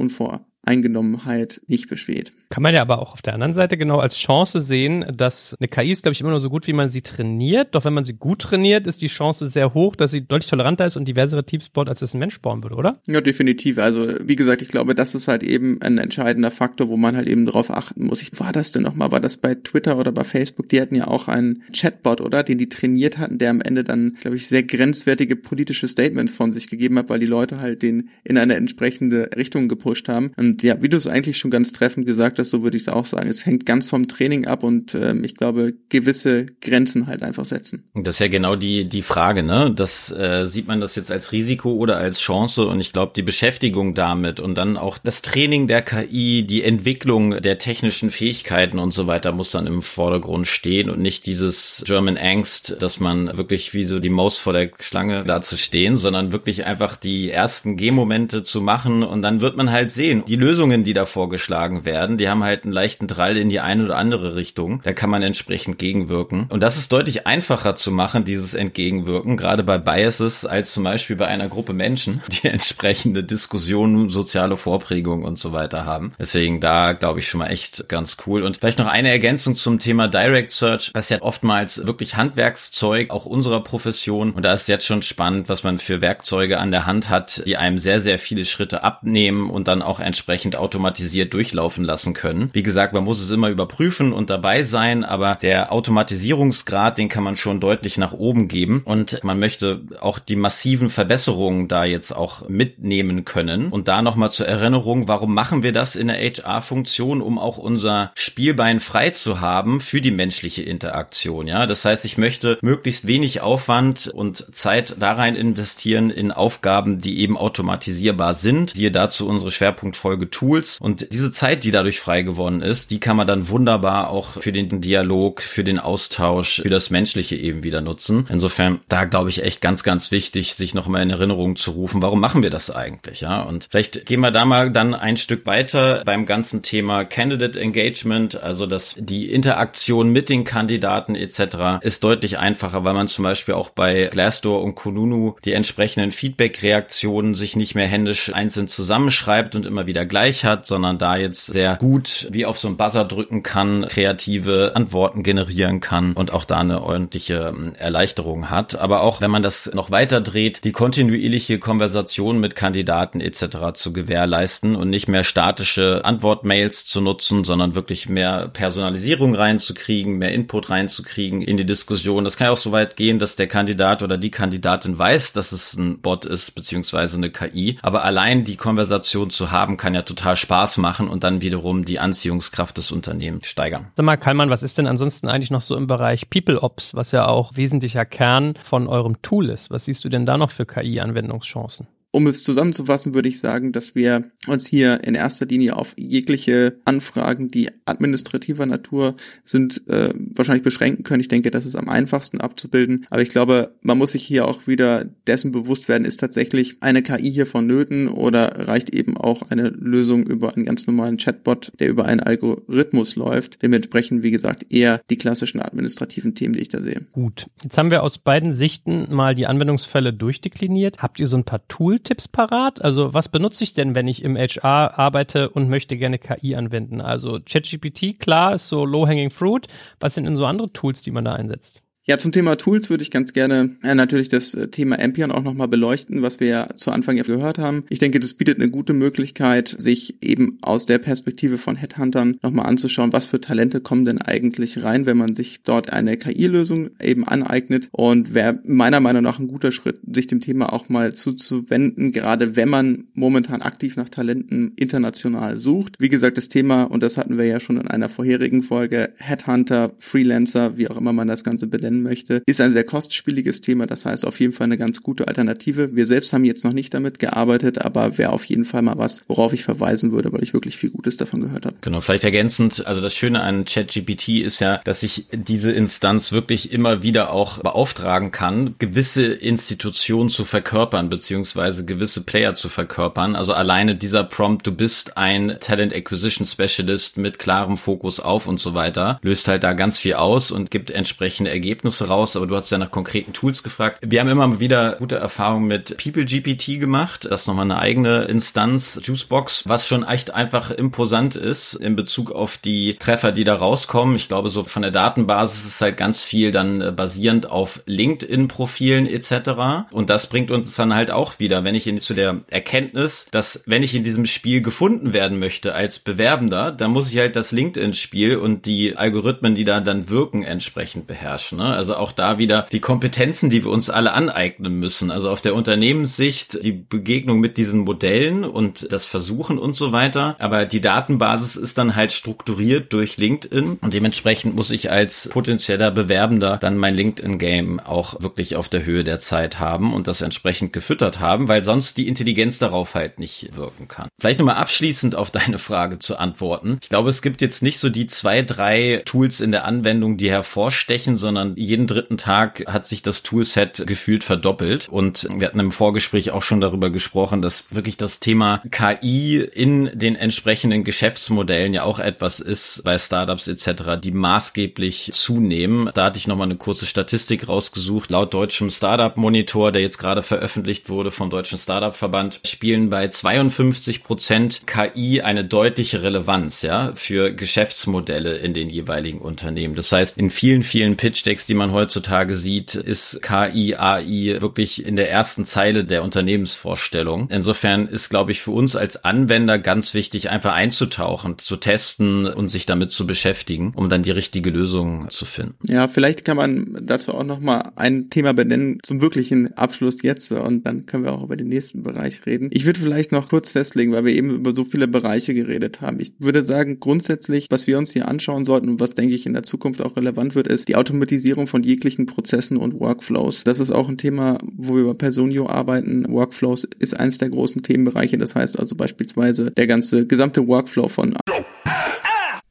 [0.68, 2.34] Unvoreingenommenheit nicht besteht.
[2.50, 5.68] Kann man ja aber auch auf der anderen Seite genau als Chance sehen, dass eine
[5.68, 7.76] KI ist, glaube ich, immer nur so gut, wie man sie trainiert.
[7.76, 10.86] Doch wenn man sie gut trainiert, ist die Chance sehr hoch, dass sie deutlich toleranter
[10.86, 13.02] ist und diversere Teams baut, als es ein Mensch bauen würde, oder?
[13.06, 13.78] Ja, definitiv.
[13.80, 17.28] Also wie gesagt, ich glaube, das ist halt eben ein entscheidender Faktor, wo man halt
[17.28, 18.22] eben drauf achten muss.
[18.22, 19.12] Ich, war das denn nochmal?
[19.12, 20.70] War das bei Twitter oder bei Facebook?
[20.70, 22.44] Die hatten ja auch einen Chatbot, oder?
[22.44, 26.52] Den die trainiert hatten, der am Ende dann, glaube ich, sehr grenzwertige politische Statements von
[26.52, 30.32] sich gegeben hat, weil die Leute halt den in eine entsprechende Richtung gepusht haben.
[30.38, 32.90] Und ja, wie du es eigentlich schon ganz treffend gesagt hast, so würde ich es
[32.90, 33.30] auch sagen.
[33.30, 37.84] Es hängt ganz vom Training ab und ähm, ich glaube, gewisse Grenzen halt einfach setzen.
[37.94, 39.74] Das ist ja genau die, die Frage, ne?
[39.76, 43.22] Das äh, sieht man das jetzt als Risiko oder als Chance und ich glaube, die
[43.22, 48.94] Beschäftigung damit und dann auch das Training der KI, die Entwicklung der technischen Fähigkeiten und
[48.94, 53.74] so weiter muss dann im Vordergrund stehen und nicht dieses German Angst, dass man wirklich
[53.74, 57.78] wie so die Maus vor der Schlange da zu stehen, sondern wirklich einfach die ersten
[57.78, 62.18] Gehmomente zu machen und dann wird man halt sehen, die Lösungen, die da vorgeschlagen werden,
[62.18, 64.82] die haben halt einen leichten Drall in die eine oder andere Richtung.
[64.84, 66.48] Da kann man entsprechend gegenwirken.
[66.50, 71.16] Und das ist deutlich einfacher zu machen, dieses Entgegenwirken, gerade bei Biases, als zum Beispiel
[71.16, 76.14] bei einer Gruppe Menschen, die entsprechende Diskussionen, soziale Vorprägungen und so weiter haben.
[76.20, 78.44] Deswegen da glaube ich schon mal echt ganz cool.
[78.44, 83.26] Und vielleicht noch eine Ergänzung zum Thema Direct Search, was ja oftmals wirklich Handwerkszeug auch
[83.26, 84.32] unserer Profession.
[84.32, 87.58] Und da ist jetzt schon spannend, was man für Werkzeuge an der Hand hat, die
[87.58, 92.50] einem sehr, sehr viele Schritte abnehmen und dann auch entsprechend automatisiert durchlaufen lassen können.
[92.52, 97.24] Wie gesagt, man muss es immer überprüfen und dabei sein, aber der Automatisierungsgrad, den kann
[97.24, 102.12] man schon deutlich nach oben geben und man möchte auch die massiven Verbesserungen da jetzt
[102.12, 103.70] auch mitnehmen können.
[103.70, 108.12] Und da nochmal zur Erinnerung, warum machen wir das in der HR-Funktion, um auch unser
[108.16, 111.48] Spielbein frei zu haben für die menschliche Interaktion.
[111.48, 117.00] Ja, das heißt, ich möchte möglichst wenig Aufwand und Zeit da rein investieren in Aufgaben,
[117.00, 118.72] die eben automatisierbar sind.
[118.72, 120.80] Siehe dazu unsere Schwerpunktfolge Tools.
[120.82, 124.54] Und diese Zeit, die dadurch frei gewonnen ist, die kann man dann wunderbar auch für
[124.54, 128.26] den Dialog, für den Austausch, für das Menschliche eben wieder nutzen.
[128.30, 132.22] Insofern, da glaube ich echt ganz, ganz wichtig, sich nochmal in Erinnerung zu rufen, warum
[132.22, 133.20] machen wir das eigentlich?
[133.20, 137.60] Ja, und vielleicht gehen wir da mal dann ein Stück weiter beim ganzen Thema Candidate
[137.60, 141.82] Engagement, also dass die Interaktion mit den Kandidaten etc.
[141.82, 147.36] ist deutlich einfacher, weil man zum Beispiel auch bei Glassdoor und Kununu die entsprechenden Feedback-Reaktionen
[147.36, 151.76] sich nicht mehr händisch einzeln zusammenschreibt und immer wieder gleich hat, sondern da jetzt sehr
[151.76, 151.97] gut
[152.32, 156.82] wie auf so einen Buzzer drücken kann, kreative Antworten generieren kann und auch da eine
[156.82, 158.76] ordentliche ähm, Erleichterung hat.
[158.76, 163.74] Aber auch wenn man das noch weiter dreht, die kontinuierliche Konversation mit Kandidaten etc.
[163.74, 170.32] zu gewährleisten und nicht mehr statische Antwortmails zu nutzen, sondern wirklich mehr Personalisierung reinzukriegen, mehr
[170.32, 172.24] Input reinzukriegen in die Diskussion.
[172.24, 175.76] Das kann auch so weit gehen, dass der Kandidat oder die Kandidatin weiß, dass es
[175.76, 177.78] ein Bot ist, beziehungsweise eine KI.
[177.82, 182.00] Aber allein die Konversation zu haben, kann ja total Spaß machen und dann wiederum die
[182.00, 183.88] Anziehungskraft des Unternehmens steigern.
[183.96, 187.12] Sag mal, Kalman, was ist denn ansonsten eigentlich noch so im Bereich People Ops, was
[187.12, 189.72] ja auch wesentlicher Kern von eurem Tool ist?
[189.72, 191.88] Was siehst du denn da noch für KI-Anwendungschancen?
[192.12, 196.80] Um es zusammenzufassen, würde ich sagen, dass wir uns hier in erster Linie auf jegliche
[196.86, 201.20] Anfragen, die administrativer Natur sind, äh, wahrscheinlich beschränken können.
[201.20, 203.06] Ich denke, das ist am einfachsten abzubilden.
[203.10, 207.04] Aber ich glaube, man muss sich hier auch wieder dessen bewusst werden, ist tatsächlich eine
[207.04, 211.90] KI hier vonnöten oder reicht eben auch eine Lösung über einen ganz normalen Chatbot, der
[211.90, 213.62] über einen Algorithmus läuft.
[213.62, 217.02] Dementsprechend, wie gesagt, eher die klassischen administrativen Themen, die ich da sehe.
[217.12, 217.48] Gut.
[217.62, 221.02] Jetzt haben wir aus beiden Sichten mal die Anwendungsfälle durchdekliniert.
[221.02, 222.82] Habt ihr so ein paar Tools Tipps parat?
[222.84, 227.02] Also was benutze ich denn, wenn ich im HR arbeite und möchte gerne KI anwenden?
[227.02, 229.68] Also ChatGPT, klar, ist so low-hanging fruit.
[230.00, 231.84] Was sind denn so andere Tools, die man da einsetzt?
[232.10, 235.44] Ja, zum Thema Tools würde ich ganz gerne äh, natürlich das äh, Thema Ampion auch
[235.44, 237.84] nochmal beleuchten, was wir ja zu Anfang ja gehört haben.
[237.90, 242.68] Ich denke, das bietet eine gute Möglichkeit, sich eben aus der Perspektive von Headhuntern nochmal
[242.68, 247.28] anzuschauen, was für Talente kommen denn eigentlich rein, wenn man sich dort eine KI-Lösung eben
[247.28, 252.14] aneignet und wäre meiner Meinung nach ein guter Schritt, sich dem Thema auch mal zuzuwenden,
[252.14, 255.98] gerade wenn man momentan aktiv nach Talenten international sucht.
[256.00, 259.92] Wie gesagt, das Thema, und das hatten wir ja schon in einer vorherigen Folge, Headhunter,
[260.00, 261.68] Freelancer, wie auch immer man das Ganze
[261.98, 263.86] benennen möchte, ist ein sehr kostspieliges Thema.
[263.86, 265.96] Das heißt auf jeden Fall eine ganz gute Alternative.
[265.96, 269.22] Wir selbst haben jetzt noch nicht damit gearbeitet, aber wäre auf jeden Fall mal was,
[269.28, 271.76] worauf ich verweisen würde, weil ich wirklich viel Gutes davon gehört habe.
[271.82, 276.72] Genau, vielleicht ergänzend, also das Schöne an ChatGPT ist ja, dass ich diese Instanz wirklich
[276.72, 283.36] immer wieder auch beauftragen kann, gewisse Institutionen zu verkörpern, beziehungsweise gewisse Player zu verkörpern.
[283.36, 288.60] Also alleine dieser Prompt, du bist ein Talent Acquisition Specialist mit klarem Fokus auf und
[288.60, 292.36] so weiter, löst halt da ganz viel aus und gibt entsprechende Ergebnisse raus.
[292.36, 294.00] Aber du hast ja nach konkreten Tools gefragt.
[294.02, 297.28] Wir haben immer wieder gute Erfahrungen mit PeopleGPT gemacht.
[297.30, 302.32] Das ist nochmal eine eigene Instanz, Juicebox, was schon echt einfach imposant ist in Bezug
[302.32, 304.16] auf die Treffer, die da rauskommen.
[304.16, 309.08] Ich glaube, so von der Datenbasis ist halt ganz viel dann äh, basierend auf LinkedIn-Profilen
[309.08, 309.88] etc.
[309.92, 313.62] Und das bringt uns dann halt auch wieder, wenn ich in, zu der Erkenntnis, dass
[313.66, 317.52] wenn ich in diesem Spiel gefunden werden möchte als Bewerbender, dann muss ich halt das
[317.52, 321.60] LinkedIn-Spiel und die Algorithmen, die da dann wirken, entsprechend beherrschen.
[321.60, 321.76] Ne?
[321.78, 325.12] Also auch da wieder die Kompetenzen, die wir uns alle aneignen müssen.
[325.12, 330.36] Also auf der Unternehmenssicht die Begegnung mit diesen Modellen und das Versuchen und so weiter.
[330.40, 335.92] Aber die Datenbasis ist dann halt strukturiert durch LinkedIn und dementsprechend muss ich als potenzieller
[335.92, 340.74] Bewerbender dann mein LinkedIn-Game auch wirklich auf der Höhe der Zeit haben und das entsprechend
[340.74, 344.08] gefüttert haben, weil sonst die Intelligenz darauf halt nicht wirken kann.
[344.20, 346.80] Vielleicht nochmal abschließend auf deine Frage zu antworten.
[346.82, 350.32] Ich glaube, es gibt jetzt nicht so die zwei, drei Tools in der Anwendung, die
[350.32, 354.88] hervorstechen, sondern jeden dritten Tag hat sich das Toolset gefühlt verdoppelt.
[354.90, 359.92] Und wir hatten im Vorgespräch auch schon darüber gesprochen, dass wirklich das Thema KI in
[359.94, 365.90] den entsprechenden Geschäftsmodellen ja auch etwas ist bei Startups etc., die maßgeblich zunehmen.
[365.94, 368.10] Da hatte ich nochmal eine kurze Statistik rausgesucht.
[368.10, 373.08] Laut deutschem Startup Monitor, der jetzt gerade veröffentlicht wurde vom Deutschen Startup Verband, spielen bei
[373.08, 379.76] 52 Prozent KI eine deutliche Relevanz, ja, für Geschäftsmodelle in den jeweiligen Unternehmen.
[379.76, 384.86] Das heißt, in vielen, vielen Pitch Decks, die man heutzutage sieht, ist KI, AI wirklich
[384.86, 387.30] in der ersten Zeile der Unternehmensvorstellung.
[387.32, 392.50] Insofern ist, glaube ich, für uns als Anwender ganz wichtig, einfach einzutauchen, zu testen und
[392.50, 395.56] sich damit zu beschäftigen, um dann die richtige Lösung zu finden.
[395.68, 400.32] Ja, vielleicht kann man dazu auch noch mal ein Thema benennen zum wirklichen Abschluss jetzt
[400.32, 402.50] und dann können wir auch über den nächsten Bereich reden.
[402.52, 406.00] Ich würde vielleicht noch kurz festlegen, weil wir eben über so viele Bereiche geredet haben.
[406.00, 409.34] Ich würde sagen, grundsätzlich, was wir uns hier anschauen sollten und was denke ich in
[409.34, 413.44] der Zukunft auch relevant wird, ist die Automatisierung von jeglichen Prozessen und Workflows.
[413.44, 416.12] Das ist auch ein Thema, wo wir bei Personio arbeiten.
[416.12, 418.18] Workflows ist eins der großen Themenbereiche.
[418.18, 421.16] Das heißt also beispielsweise der ganze gesamte Workflow von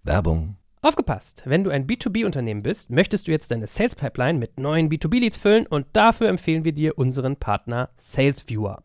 [0.04, 0.56] Werbung.
[0.82, 1.42] Aufgepasst!
[1.46, 5.66] Wenn du ein B2B-Unternehmen bist, möchtest du jetzt deine Sales Pipeline mit neuen B2B-Leads füllen
[5.66, 8.84] und dafür empfehlen wir dir unseren Partner SalesViewer.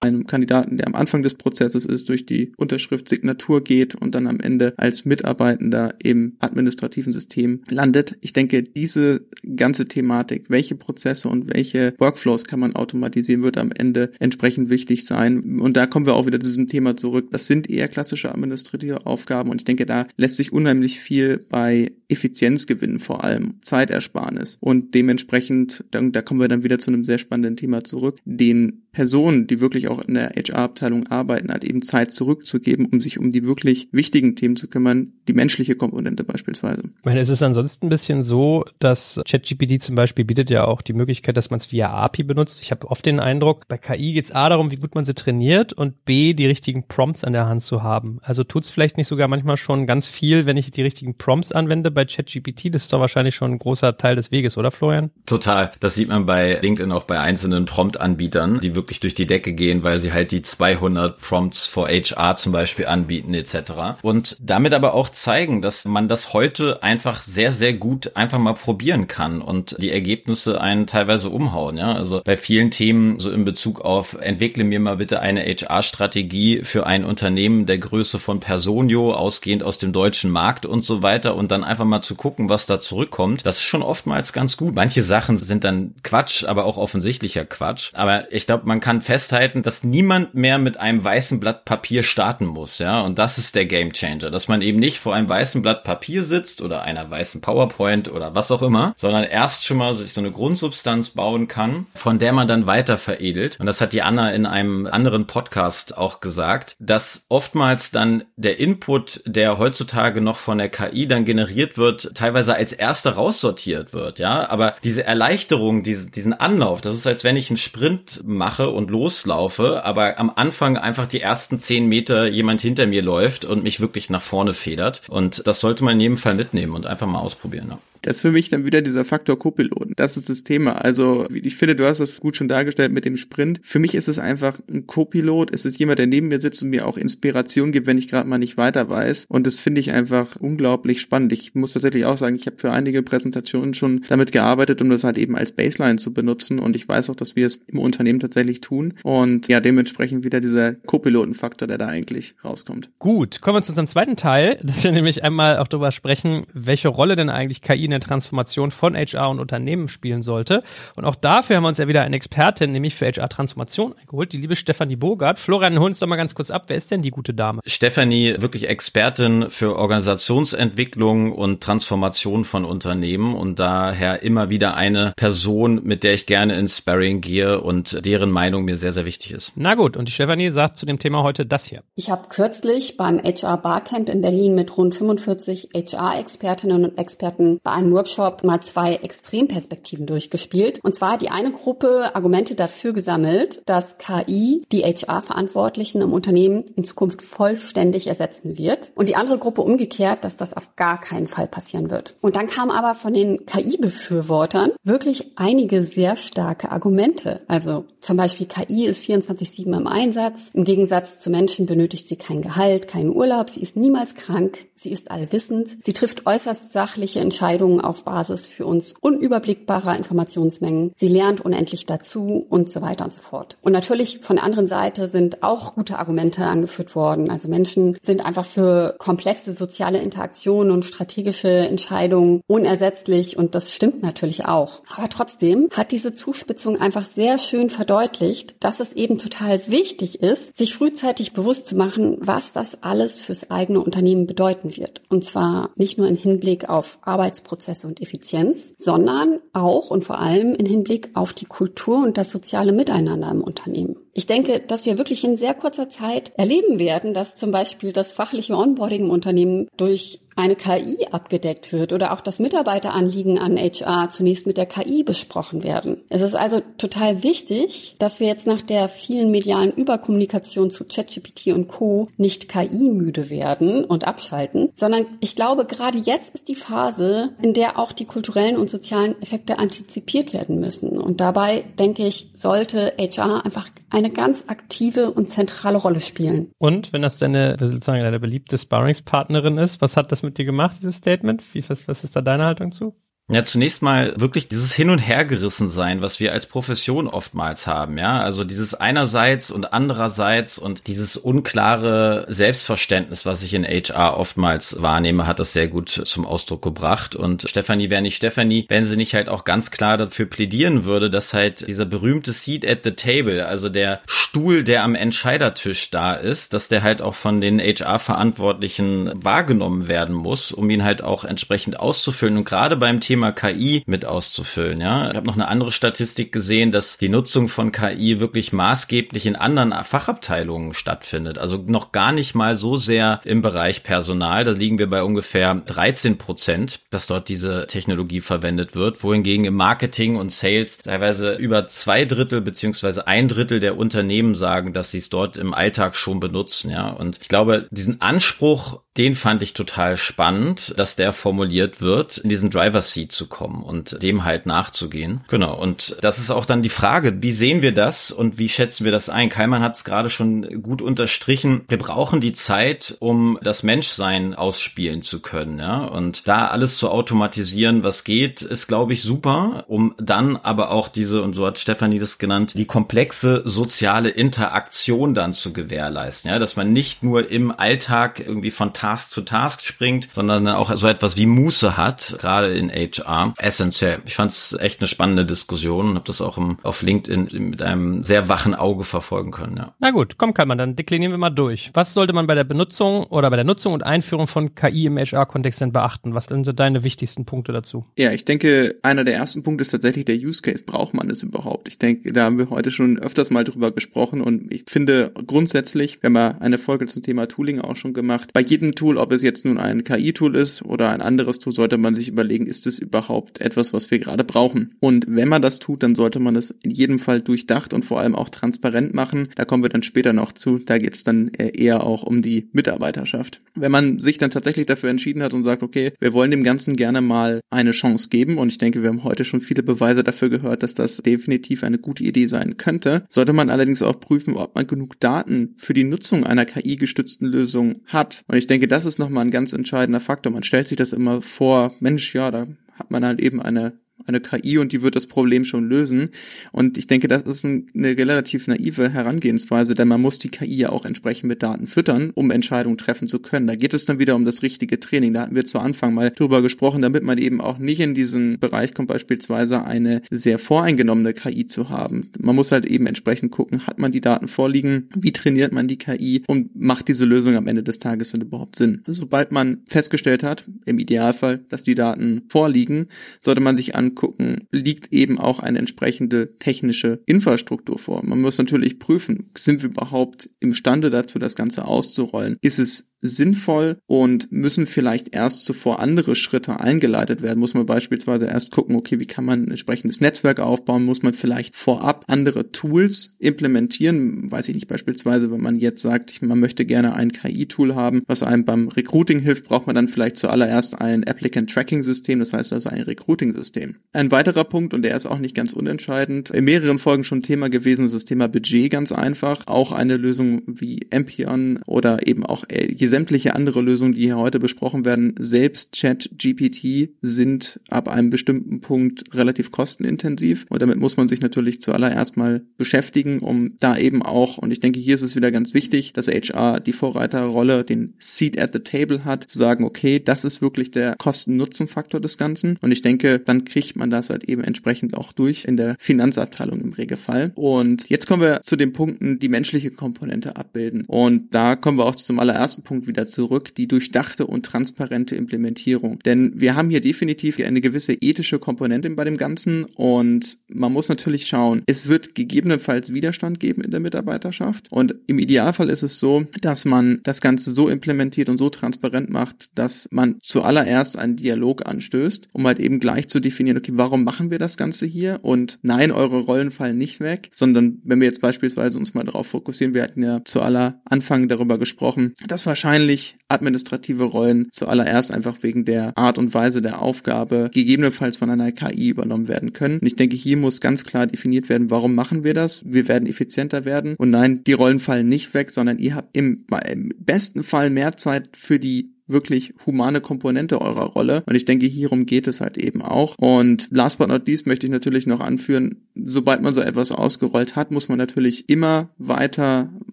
[0.00, 4.26] einem Kandidaten, der am Anfang des Prozesses ist, durch die Unterschrift Signatur geht und dann
[4.26, 8.16] am Ende als Mitarbeitender im administrativen System landet.
[8.22, 13.72] Ich denke, diese ganze Thematik, welche Prozesse und welche Workflows kann man automatisieren, wird am
[13.72, 15.60] Ende entsprechend wichtig sein.
[15.60, 17.28] Und da kommen wir auch wieder zu diesem Thema zurück.
[17.30, 21.92] Das sind eher klassische administrative Aufgaben und ich denke, da lässt sich unheimlich viel bei
[22.08, 24.56] Effizienz gewinnen, vor allem Zeitersparnis.
[24.60, 28.82] Und dementsprechend, da, da kommen wir dann wieder zu einem sehr spannenden Thema zurück, den
[28.92, 33.32] Personen, die wirklich auch in der HR-Abteilung arbeiten, halt eben Zeit zurückzugeben, um sich um
[33.32, 36.82] die wirklich wichtigen Themen zu kümmern, die menschliche Komponente beispielsweise.
[36.84, 40.82] Ich meine, es ist ansonsten ein bisschen so, dass ChatGPT zum Beispiel bietet ja auch
[40.82, 42.60] die Möglichkeit, dass man es via API benutzt.
[42.62, 45.14] Ich habe oft den Eindruck, bei KI geht es A darum, wie gut man sie
[45.14, 48.18] trainiert und B, die richtigen Prompts an der Hand zu haben.
[48.22, 51.52] Also tut es vielleicht nicht sogar manchmal schon ganz viel, wenn ich die richtigen Prompts
[51.52, 52.74] anwende bei ChatGPT.
[52.74, 55.10] Das ist doch wahrscheinlich schon ein großer Teil des Weges, oder Florian?
[55.26, 55.70] Total.
[55.80, 59.84] Das sieht man bei LinkedIn auch bei einzelnen Prompt-Anbietern, die wirklich durch die Decke gehen,
[59.84, 64.00] weil sie halt die 200 Prompts for HR zum Beispiel anbieten etc.
[64.00, 68.54] Und damit aber auch zeigen, dass man das heute einfach sehr, sehr gut einfach mal
[68.54, 71.76] probieren kann und die Ergebnisse einen teilweise umhauen.
[71.76, 71.92] Ja?
[71.92, 76.86] Also bei vielen Themen so in Bezug auf entwickle mir mal bitte eine HR-Strategie für
[76.86, 81.50] ein Unternehmen der Größe von Personio, ausgehend aus dem deutschen Markt und so weiter und
[81.50, 83.44] dann einfach mal zu gucken, was da zurückkommt.
[83.44, 84.74] Das ist schon oftmals ganz gut.
[84.74, 87.90] Manche Sachen sind dann Quatsch, aber auch offensichtlicher Quatsch.
[87.94, 92.46] Aber ich glaube, man kann festhalten, dass niemand mehr mit einem weißen Blatt Papier starten
[92.46, 93.00] muss, ja.
[93.00, 96.22] Und das ist der Game Changer, dass man eben nicht vor einem weißen Blatt Papier
[96.22, 100.20] sitzt oder einer weißen PowerPoint oder was auch immer, sondern erst schon mal sich so
[100.20, 103.58] eine Grundsubstanz bauen kann, von der man dann weiter veredelt.
[103.58, 108.60] Und das hat die Anna in einem anderen Podcast auch gesagt, dass oftmals dann der
[108.60, 114.20] Input, der heutzutage noch von der KI dann generiert wird, teilweise als erster raussortiert wird,
[114.20, 114.48] ja.
[114.48, 118.90] Aber diese Erleichterung, diese, diesen Anlauf, das ist, als wenn ich einen Sprint mache und
[118.90, 123.80] loslaufe, aber am Anfang einfach die ersten zehn Meter jemand hinter mir läuft und mich
[123.80, 125.02] wirklich nach vorne federt.
[125.08, 127.68] Und das sollte man in jedem Fall mitnehmen und einfach mal ausprobieren.
[127.70, 127.78] Ja.
[128.02, 129.92] Das ist für mich dann wieder dieser Faktor Co-Piloten.
[129.96, 130.72] Das ist das Thema.
[130.72, 133.60] Also ich finde, du hast das gut schon dargestellt mit dem Sprint.
[133.62, 135.52] Für mich ist es einfach ein Co-Pilot.
[135.52, 138.28] Es ist jemand, der neben mir sitzt und mir auch Inspiration gibt, wenn ich gerade
[138.28, 139.26] mal nicht weiter weiß.
[139.28, 141.32] Und das finde ich einfach unglaublich spannend.
[141.32, 145.04] Ich muss tatsächlich auch sagen, ich habe für einige Präsentationen schon damit gearbeitet, um das
[145.04, 146.58] halt eben als Baseline zu benutzen.
[146.58, 148.94] Und ich weiß auch, dass wir es im Unternehmen tatsächlich tun.
[149.04, 152.90] Und ja, dementsprechend wieder dieser Co-Piloten-Faktor, der da eigentlich rauskommt.
[152.98, 156.88] Gut, kommen wir zu unserem zweiten Teil, dass wir nämlich einmal auch darüber sprechen, welche
[156.88, 160.62] Rolle denn eigentlich KI in der Transformation von HR und Unternehmen spielen sollte.
[160.96, 164.38] Und auch dafür haben wir uns ja wieder eine Expertin, nämlich für HR-Transformation eingeholt, die
[164.38, 165.38] liebe Stefanie Bogart.
[165.38, 166.64] Florian, hol uns doch mal ganz kurz ab.
[166.68, 167.60] Wer ist denn die gute Dame?
[167.66, 175.80] Stefanie, wirklich Expertin für Organisationsentwicklung und Transformation von Unternehmen und daher immer wieder eine Person,
[175.84, 179.52] mit der ich gerne ins Sparring gehe und deren Meinung mir sehr, sehr wichtig ist.
[179.56, 181.82] Na gut, und die Stefanie sagt zu dem Thema heute das hier.
[181.94, 187.72] Ich habe kürzlich beim HR Barcamp in Berlin mit rund 45 HR-Expertinnen und Experten bei
[187.72, 190.80] einem Workshop mal zwei Extremperspektiven durchgespielt.
[190.82, 196.64] Und zwar hat die eine Gruppe Argumente dafür gesammelt, dass KI die HR-Verantwortlichen im Unternehmen
[196.76, 198.90] in Zukunft vollständig ersetzen wird.
[198.94, 202.14] Und die andere Gruppe umgekehrt, dass das auf gar keinen Fall passieren wird.
[202.22, 207.42] Und dann kamen aber von den KI-Befürwortern wirklich einige sehr starke Argumente.
[207.46, 210.50] Also zum Beispiel KI ist 24-7 im Einsatz.
[210.52, 213.50] Im Gegensatz zu Menschen benötigt sie kein Gehalt, keinen Urlaub.
[213.50, 214.66] Sie ist niemals krank.
[214.74, 215.76] Sie ist allwissend.
[215.84, 220.92] Sie trifft äußerst sachliche Entscheidungen auf Basis für uns unüberblickbarer Informationsmengen.
[220.94, 223.58] Sie lernt unendlich dazu und so weiter und so fort.
[223.62, 227.30] Und natürlich von der anderen Seite sind auch gute Argumente angeführt worden.
[227.30, 234.02] Also Menschen sind einfach für komplexe soziale Interaktionen und strategische Entscheidungen unersetzlich und das stimmt
[234.02, 234.82] natürlich auch.
[234.96, 238.19] Aber trotzdem hat diese Zuspitzung einfach sehr schön verdeutlicht,
[238.60, 243.50] dass es eben total wichtig ist, sich frühzeitig bewusst zu machen, was das alles fürs
[243.50, 245.02] eigene Unternehmen bedeuten wird.
[245.08, 250.54] Und zwar nicht nur im Hinblick auf Arbeitsprozesse und Effizienz, sondern auch und vor allem
[250.54, 253.96] im Hinblick auf die Kultur und das soziale Miteinander im Unternehmen.
[254.12, 258.12] Ich denke, dass wir wirklich in sehr kurzer Zeit erleben werden, dass zum Beispiel das
[258.12, 264.08] fachliche Onboarding im Unternehmen durch eine KI abgedeckt wird oder auch das Mitarbeiteranliegen an HR
[264.10, 266.02] zunächst mit der KI besprochen werden.
[266.08, 271.48] Es ist also total wichtig, dass wir jetzt nach der vielen medialen Überkommunikation zu ChatGPT
[271.48, 272.08] und Co.
[272.16, 277.78] nicht KI-müde werden und abschalten, sondern ich glaube, gerade jetzt ist die Phase, in der
[277.78, 280.98] auch die kulturellen und sozialen Effekte antizipiert werden müssen.
[280.98, 283.68] Und dabei, denke ich, sollte HR einfach
[284.00, 286.52] eine ganz aktive und zentrale Rolle spielen.
[286.58, 290.76] Und wenn das deine, sozusagen deine beliebte Sparringspartnerin ist, was hat das mit dir gemacht,
[290.78, 291.42] dieses Statement?
[291.54, 292.94] Wie, was, was ist da deine Haltung zu?
[293.32, 297.96] Ja, zunächst mal wirklich dieses Hin- und Hergerissen sein, was wir als Profession oftmals haben,
[297.96, 298.20] ja.
[298.20, 305.28] Also dieses einerseits und andererseits und dieses unklare Selbstverständnis, was ich in HR oftmals wahrnehme,
[305.28, 307.14] hat das sehr gut zum Ausdruck gebracht.
[307.14, 311.08] Und Stefanie wäre nicht Stefanie, wenn sie nicht halt auch ganz klar dafür plädieren würde,
[311.08, 316.14] dass halt dieser berühmte Seat at the Table, also der Stuhl, der am Entscheidertisch da
[316.14, 321.24] ist, dass der halt auch von den HR-Verantwortlichen wahrgenommen werden muss, um ihn halt auch
[321.24, 322.36] entsprechend auszufüllen.
[322.36, 324.80] Und gerade beim Thema Thema KI mit auszufüllen.
[324.80, 329.26] Ja, ich habe noch eine andere Statistik gesehen, dass die Nutzung von KI wirklich maßgeblich
[329.26, 331.36] in anderen Fachabteilungen stattfindet.
[331.36, 334.44] Also noch gar nicht mal so sehr im Bereich Personal.
[334.44, 339.54] Da liegen wir bei ungefähr 13 Prozent, dass dort diese Technologie verwendet wird, wohingegen im
[339.54, 344.98] Marketing und Sales teilweise über zwei Drittel beziehungsweise ein Drittel der Unternehmen sagen, dass sie
[344.98, 346.70] es dort im Alltag schon benutzen.
[346.70, 352.18] Ja, und ich glaube, diesen Anspruch den fand ich total spannend, dass der formuliert wird,
[352.18, 355.22] in diesen Driver Seat zu kommen und dem halt nachzugehen.
[355.28, 355.56] Genau.
[355.56, 358.92] Und das ist auch dann die Frage, wie sehen wir das und wie schätzen wir
[358.92, 359.28] das ein?
[359.28, 361.62] Keimann hat es gerade schon gut unterstrichen.
[361.68, 365.84] Wir brauchen die Zeit, um das Menschsein ausspielen zu können, ja.
[365.84, 370.88] Und da alles zu automatisieren, was geht, ist, glaube ich, super, um dann aber auch
[370.88, 376.38] diese, und so hat Stefanie das genannt, die komplexe soziale Interaktion dann zu gewährleisten, ja,
[376.38, 380.88] dass man nicht nur im Alltag irgendwie von Task zu Task springt, sondern auch so
[380.88, 382.99] etwas wie Muße hat, gerade in HR.
[383.38, 383.98] Essentiell.
[384.06, 387.62] Ich fand es echt eine spannende Diskussion und habe das auch im, auf LinkedIn mit
[387.62, 389.56] einem sehr wachen Auge verfolgen können.
[389.56, 389.74] Ja.
[389.78, 391.70] Na gut, komm kann man, dann deklinieren wir mal durch.
[391.74, 394.98] Was sollte man bei der Benutzung oder bei der Nutzung und Einführung von KI im
[394.98, 396.14] HR-Kontext denn beachten?
[396.14, 397.84] Was sind so deine wichtigsten Punkte dazu?
[397.96, 400.64] Ja, ich denke, einer der ersten Punkte ist tatsächlich der Use Case.
[400.64, 401.68] Braucht man es überhaupt?
[401.68, 406.02] Ich denke, da haben wir heute schon öfters mal drüber gesprochen und ich finde grundsätzlich,
[406.02, 409.12] wir haben ja eine Folge zum Thema Tooling auch schon gemacht, bei jedem Tool, ob
[409.12, 412.66] es jetzt nun ein KI-Tool ist oder ein anderes Tool, sollte man sich überlegen, ist
[412.66, 414.74] es überhaupt etwas, was wir gerade brauchen?
[414.80, 418.00] Und wenn man das tut, dann sollte man es in jedem Fall durchdacht und vor
[418.00, 419.28] allem auch transparent machen.
[419.36, 420.58] Da kommen wir dann später noch zu.
[420.58, 423.40] Da geht es dann eher auch um die Mitarbeiterschaft.
[423.54, 426.74] Wenn man sich dann tatsächlich dafür entschieden hat und sagt, okay, wir wollen dem Ganzen
[426.76, 430.28] gerne mal eine Chance geben und ich denke, wir haben heute schon viele Beweise dafür
[430.28, 434.54] gehört, dass das definitiv eine gute Idee sein könnte, sollte man allerdings auch prüfen, ob
[434.54, 438.22] man genug Daten für die Nutzung einer KI-gestützten Lösung hat.
[438.28, 440.32] Und ich denke, das ist nochmal ein ganz entscheidender Faktor.
[440.32, 442.46] Man stellt sich das immer vor, Mensch, ja, da
[442.80, 446.10] hat man halt eben eine eine KI und die wird das Problem schon lösen.
[446.52, 450.56] Und ich denke, das ist ein, eine relativ naive Herangehensweise, denn man muss die KI
[450.56, 453.46] ja auch entsprechend mit Daten füttern, um Entscheidungen treffen zu können.
[453.46, 455.12] Da geht es dann wieder um das richtige Training.
[455.12, 458.38] Da hatten wir zu Anfang mal drüber gesprochen, damit man eben auch nicht in diesen
[458.38, 462.10] Bereich kommt, beispielsweise eine sehr voreingenommene KI zu haben.
[462.18, 465.78] Man muss halt eben entsprechend gucken, hat man die Daten vorliegen, wie trainiert man die
[465.78, 468.82] KI und macht diese Lösung am Ende des Tages dann überhaupt Sinn.
[468.86, 472.86] Sobald man festgestellt hat, im Idealfall, dass die Daten vorliegen,
[473.20, 478.04] sollte man sich an angucken, liegt eben auch eine entsprechende technische Infrastruktur vor.
[478.04, 482.36] Man muss natürlich prüfen, sind wir überhaupt imstande dazu, das Ganze auszurollen?
[482.40, 487.38] Ist es sinnvoll und müssen vielleicht erst zuvor andere Schritte eingeleitet werden.
[487.40, 490.84] Muss man beispielsweise erst gucken, okay, wie kann man ein entsprechendes Netzwerk aufbauen?
[490.84, 494.30] Muss man vielleicht vorab andere Tools implementieren?
[494.30, 498.22] Weiß ich nicht, beispielsweise, wenn man jetzt sagt, man möchte gerne ein KI-Tool haben, was
[498.22, 502.52] einem beim Recruiting hilft, braucht man dann vielleicht zuallererst ein Applicant Tracking System, das heißt
[502.52, 503.76] also ein Recruiting-System.
[503.92, 507.48] Ein weiterer Punkt, und der ist auch nicht ganz unentscheidend, in mehreren Folgen schon Thema
[507.48, 509.46] gewesen, ist das Thema Budget ganz einfach.
[509.46, 512.44] Auch eine Lösung wie Ampion oder eben auch
[512.90, 518.60] sämtliche andere Lösungen, die hier heute besprochen werden, selbst Chat GPT sind ab einem bestimmten
[518.60, 520.46] Punkt relativ kostenintensiv.
[520.50, 524.60] Und damit muss man sich natürlich zuallererst mal beschäftigen, um da eben auch, und ich
[524.60, 528.58] denke, hier ist es wieder ganz wichtig, dass HR die Vorreiterrolle, den Seat at the
[528.58, 532.58] Table hat, zu sagen, okay, das ist wirklich der Kosten-Nutzen-Faktor des Ganzen.
[532.60, 536.60] Und ich denke, dann kriegt man das halt eben entsprechend auch durch in der Finanzabteilung
[536.60, 537.32] im Regelfall.
[537.36, 540.84] Und jetzt kommen wir zu den Punkten, die menschliche Komponente abbilden.
[540.86, 545.14] Und da kommen wir auch zum allerersten Punkt, Punkt wieder zurück, die durchdachte und transparente
[545.14, 545.98] Implementierung.
[546.00, 550.88] Denn wir haben hier definitiv eine gewisse ethische Komponente bei dem Ganzen und man muss
[550.88, 555.98] natürlich schauen, es wird gegebenenfalls Widerstand geben in der Mitarbeiterschaft und im Idealfall ist es
[555.98, 561.16] so, dass man das Ganze so implementiert und so transparent macht, dass man zuallererst einen
[561.16, 565.18] Dialog anstößt, um halt eben gleich zu definieren, okay, warum machen wir das Ganze hier
[565.22, 569.26] und nein, eure Rollen fallen nicht weg, sondern wenn wir jetzt beispielsweise uns mal darauf
[569.26, 575.12] fokussieren, wir hatten ja zu aller Anfang darüber gesprochen, dass wahrscheinlich wahrscheinlich administrative Rollen zuallererst
[575.12, 579.80] einfach wegen der Art und Weise der Aufgabe gegebenenfalls von einer KI übernommen werden können.
[579.80, 582.62] Und ich denke, hier muss ganz klar definiert werden, warum machen wir das?
[582.66, 583.96] Wir werden effizienter werden.
[583.96, 587.96] Und nein, die Rollen fallen nicht weg, sondern ihr habt im, im besten Fall mehr
[587.96, 591.22] Zeit für die wirklich humane Komponente eurer Rolle.
[591.26, 593.16] Und ich denke, hierum geht es halt eben auch.
[593.18, 597.56] Und last but not least möchte ich natürlich noch anführen, sobald man so etwas ausgerollt
[597.56, 599.70] hat, muss man natürlich immer weiter